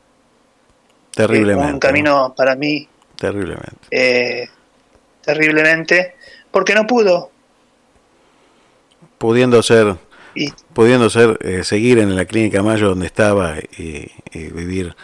terriblemente, 1.15 1.75
un 1.75 1.79
camino 1.79 2.35
para 2.37 2.57
mí 2.57 2.89
terriblemente. 3.17 3.87
Eh, 3.93 4.49
terriblemente, 5.21 6.17
porque 6.51 6.75
no 6.75 6.85
pudo. 6.89 7.31
Pudiendo 9.17 9.63
ser, 9.63 9.95
pudiendo 10.73 11.09
ser, 11.09 11.39
eh, 11.41 11.63
seguir 11.63 12.01
en 12.01 12.17
la 12.17 12.25
clínica 12.25 12.65
Mayo 12.65 12.89
donde 12.89 13.07
estaba 13.07 13.59
y, 13.79 14.11
vivir 14.33 14.97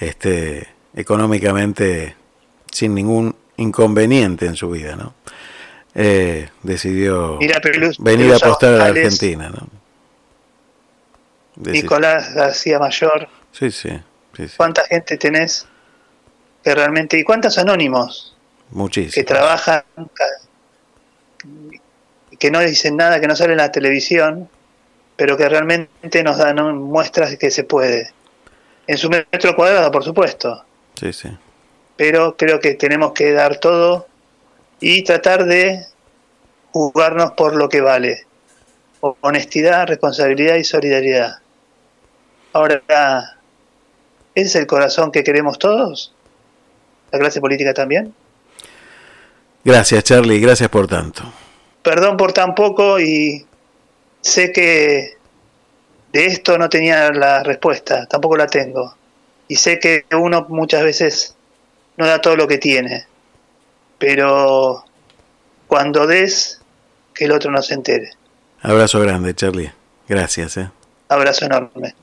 este 0.00 0.66
económicamente 0.94 2.16
sin 2.72 2.94
ningún 2.94 3.36
inconveniente 3.58 4.46
en 4.46 4.56
su 4.56 4.70
vida, 4.70 4.96
¿no? 4.96 5.12
Eh, 6.00 6.48
decidió 6.62 7.40
venir 7.98 8.32
a 8.32 8.36
apostar 8.36 8.74
a 8.74 8.78
la 8.78 8.84
Argentina, 8.84 9.50
¿no? 9.50 9.68
Nicolás 11.56 12.34
García 12.34 12.78
Mayor. 12.78 13.28
Sí, 13.50 13.72
sí, 13.72 13.90
sí, 14.36 14.44
¿Cuánta 14.56 14.84
gente 14.84 15.16
tenés 15.16 15.66
que 16.62 16.72
realmente... 16.72 17.18
¿Y 17.18 17.24
cuántos 17.24 17.58
anónimos? 17.58 18.36
Muchísimos. 18.70 19.14
Que 19.16 19.24
trabajan, 19.24 19.82
que 22.38 22.50
no 22.52 22.60
dicen 22.60 22.96
nada, 22.96 23.20
que 23.20 23.26
no 23.26 23.34
salen 23.34 23.52
en 23.52 23.58
la 23.58 23.72
televisión, 23.72 24.48
pero 25.16 25.36
que 25.36 25.48
realmente 25.48 26.22
nos 26.22 26.38
dan 26.38 26.78
muestras 26.78 27.30
de 27.30 27.38
que 27.38 27.50
se 27.50 27.64
puede. 27.64 28.12
En 28.86 28.98
su 28.98 29.10
metro 29.10 29.56
cuadrado, 29.56 29.90
por 29.90 30.04
supuesto. 30.04 30.64
Sí, 30.94 31.12
sí. 31.12 31.28
Pero 31.96 32.36
creo 32.36 32.60
que 32.60 32.74
tenemos 32.74 33.12
que 33.14 33.32
dar 33.32 33.58
todo 33.58 34.07
y 34.80 35.02
tratar 35.02 35.44
de 35.44 35.84
jugarnos 36.72 37.32
por 37.32 37.56
lo 37.56 37.68
que 37.68 37.80
vale. 37.80 38.26
Honestidad, 39.00 39.86
responsabilidad 39.86 40.56
y 40.56 40.64
solidaridad. 40.64 41.38
Ahora, 42.52 42.82
¿ese 44.34 44.46
es 44.46 44.54
el 44.56 44.66
corazón 44.66 45.12
que 45.12 45.22
queremos 45.22 45.58
todos? 45.58 46.14
¿La 47.10 47.18
clase 47.18 47.40
política 47.40 47.72
también? 47.72 48.14
Gracias, 49.64 50.04
Charlie, 50.04 50.40
gracias 50.40 50.68
por 50.68 50.86
tanto. 50.86 51.22
Perdón 51.82 52.16
por 52.16 52.32
tan 52.32 52.54
poco 52.54 52.98
y 52.98 53.46
sé 54.20 54.52
que 54.52 55.16
de 56.12 56.26
esto 56.26 56.58
no 56.58 56.68
tenía 56.68 57.10
la 57.12 57.42
respuesta, 57.42 58.06
tampoco 58.06 58.36
la 58.36 58.46
tengo. 58.46 58.94
Y 59.46 59.56
sé 59.56 59.78
que 59.78 60.04
uno 60.12 60.46
muchas 60.48 60.82
veces 60.82 61.36
no 61.96 62.06
da 62.06 62.20
todo 62.20 62.36
lo 62.36 62.46
que 62.46 62.58
tiene, 62.58 63.06
pero 63.98 64.84
cuando 65.66 66.06
des, 66.06 66.60
que 67.14 67.24
el 67.26 67.32
otro 67.32 67.50
no 67.50 67.62
se 67.62 67.74
entere. 67.74 68.10
Abrazo 68.62 69.00
grande, 69.00 69.34
Charlie. 69.34 69.72
Gracias. 70.08 70.56
¿eh? 70.56 70.70
Abrazo 71.08 71.44
enorme. 71.44 71.94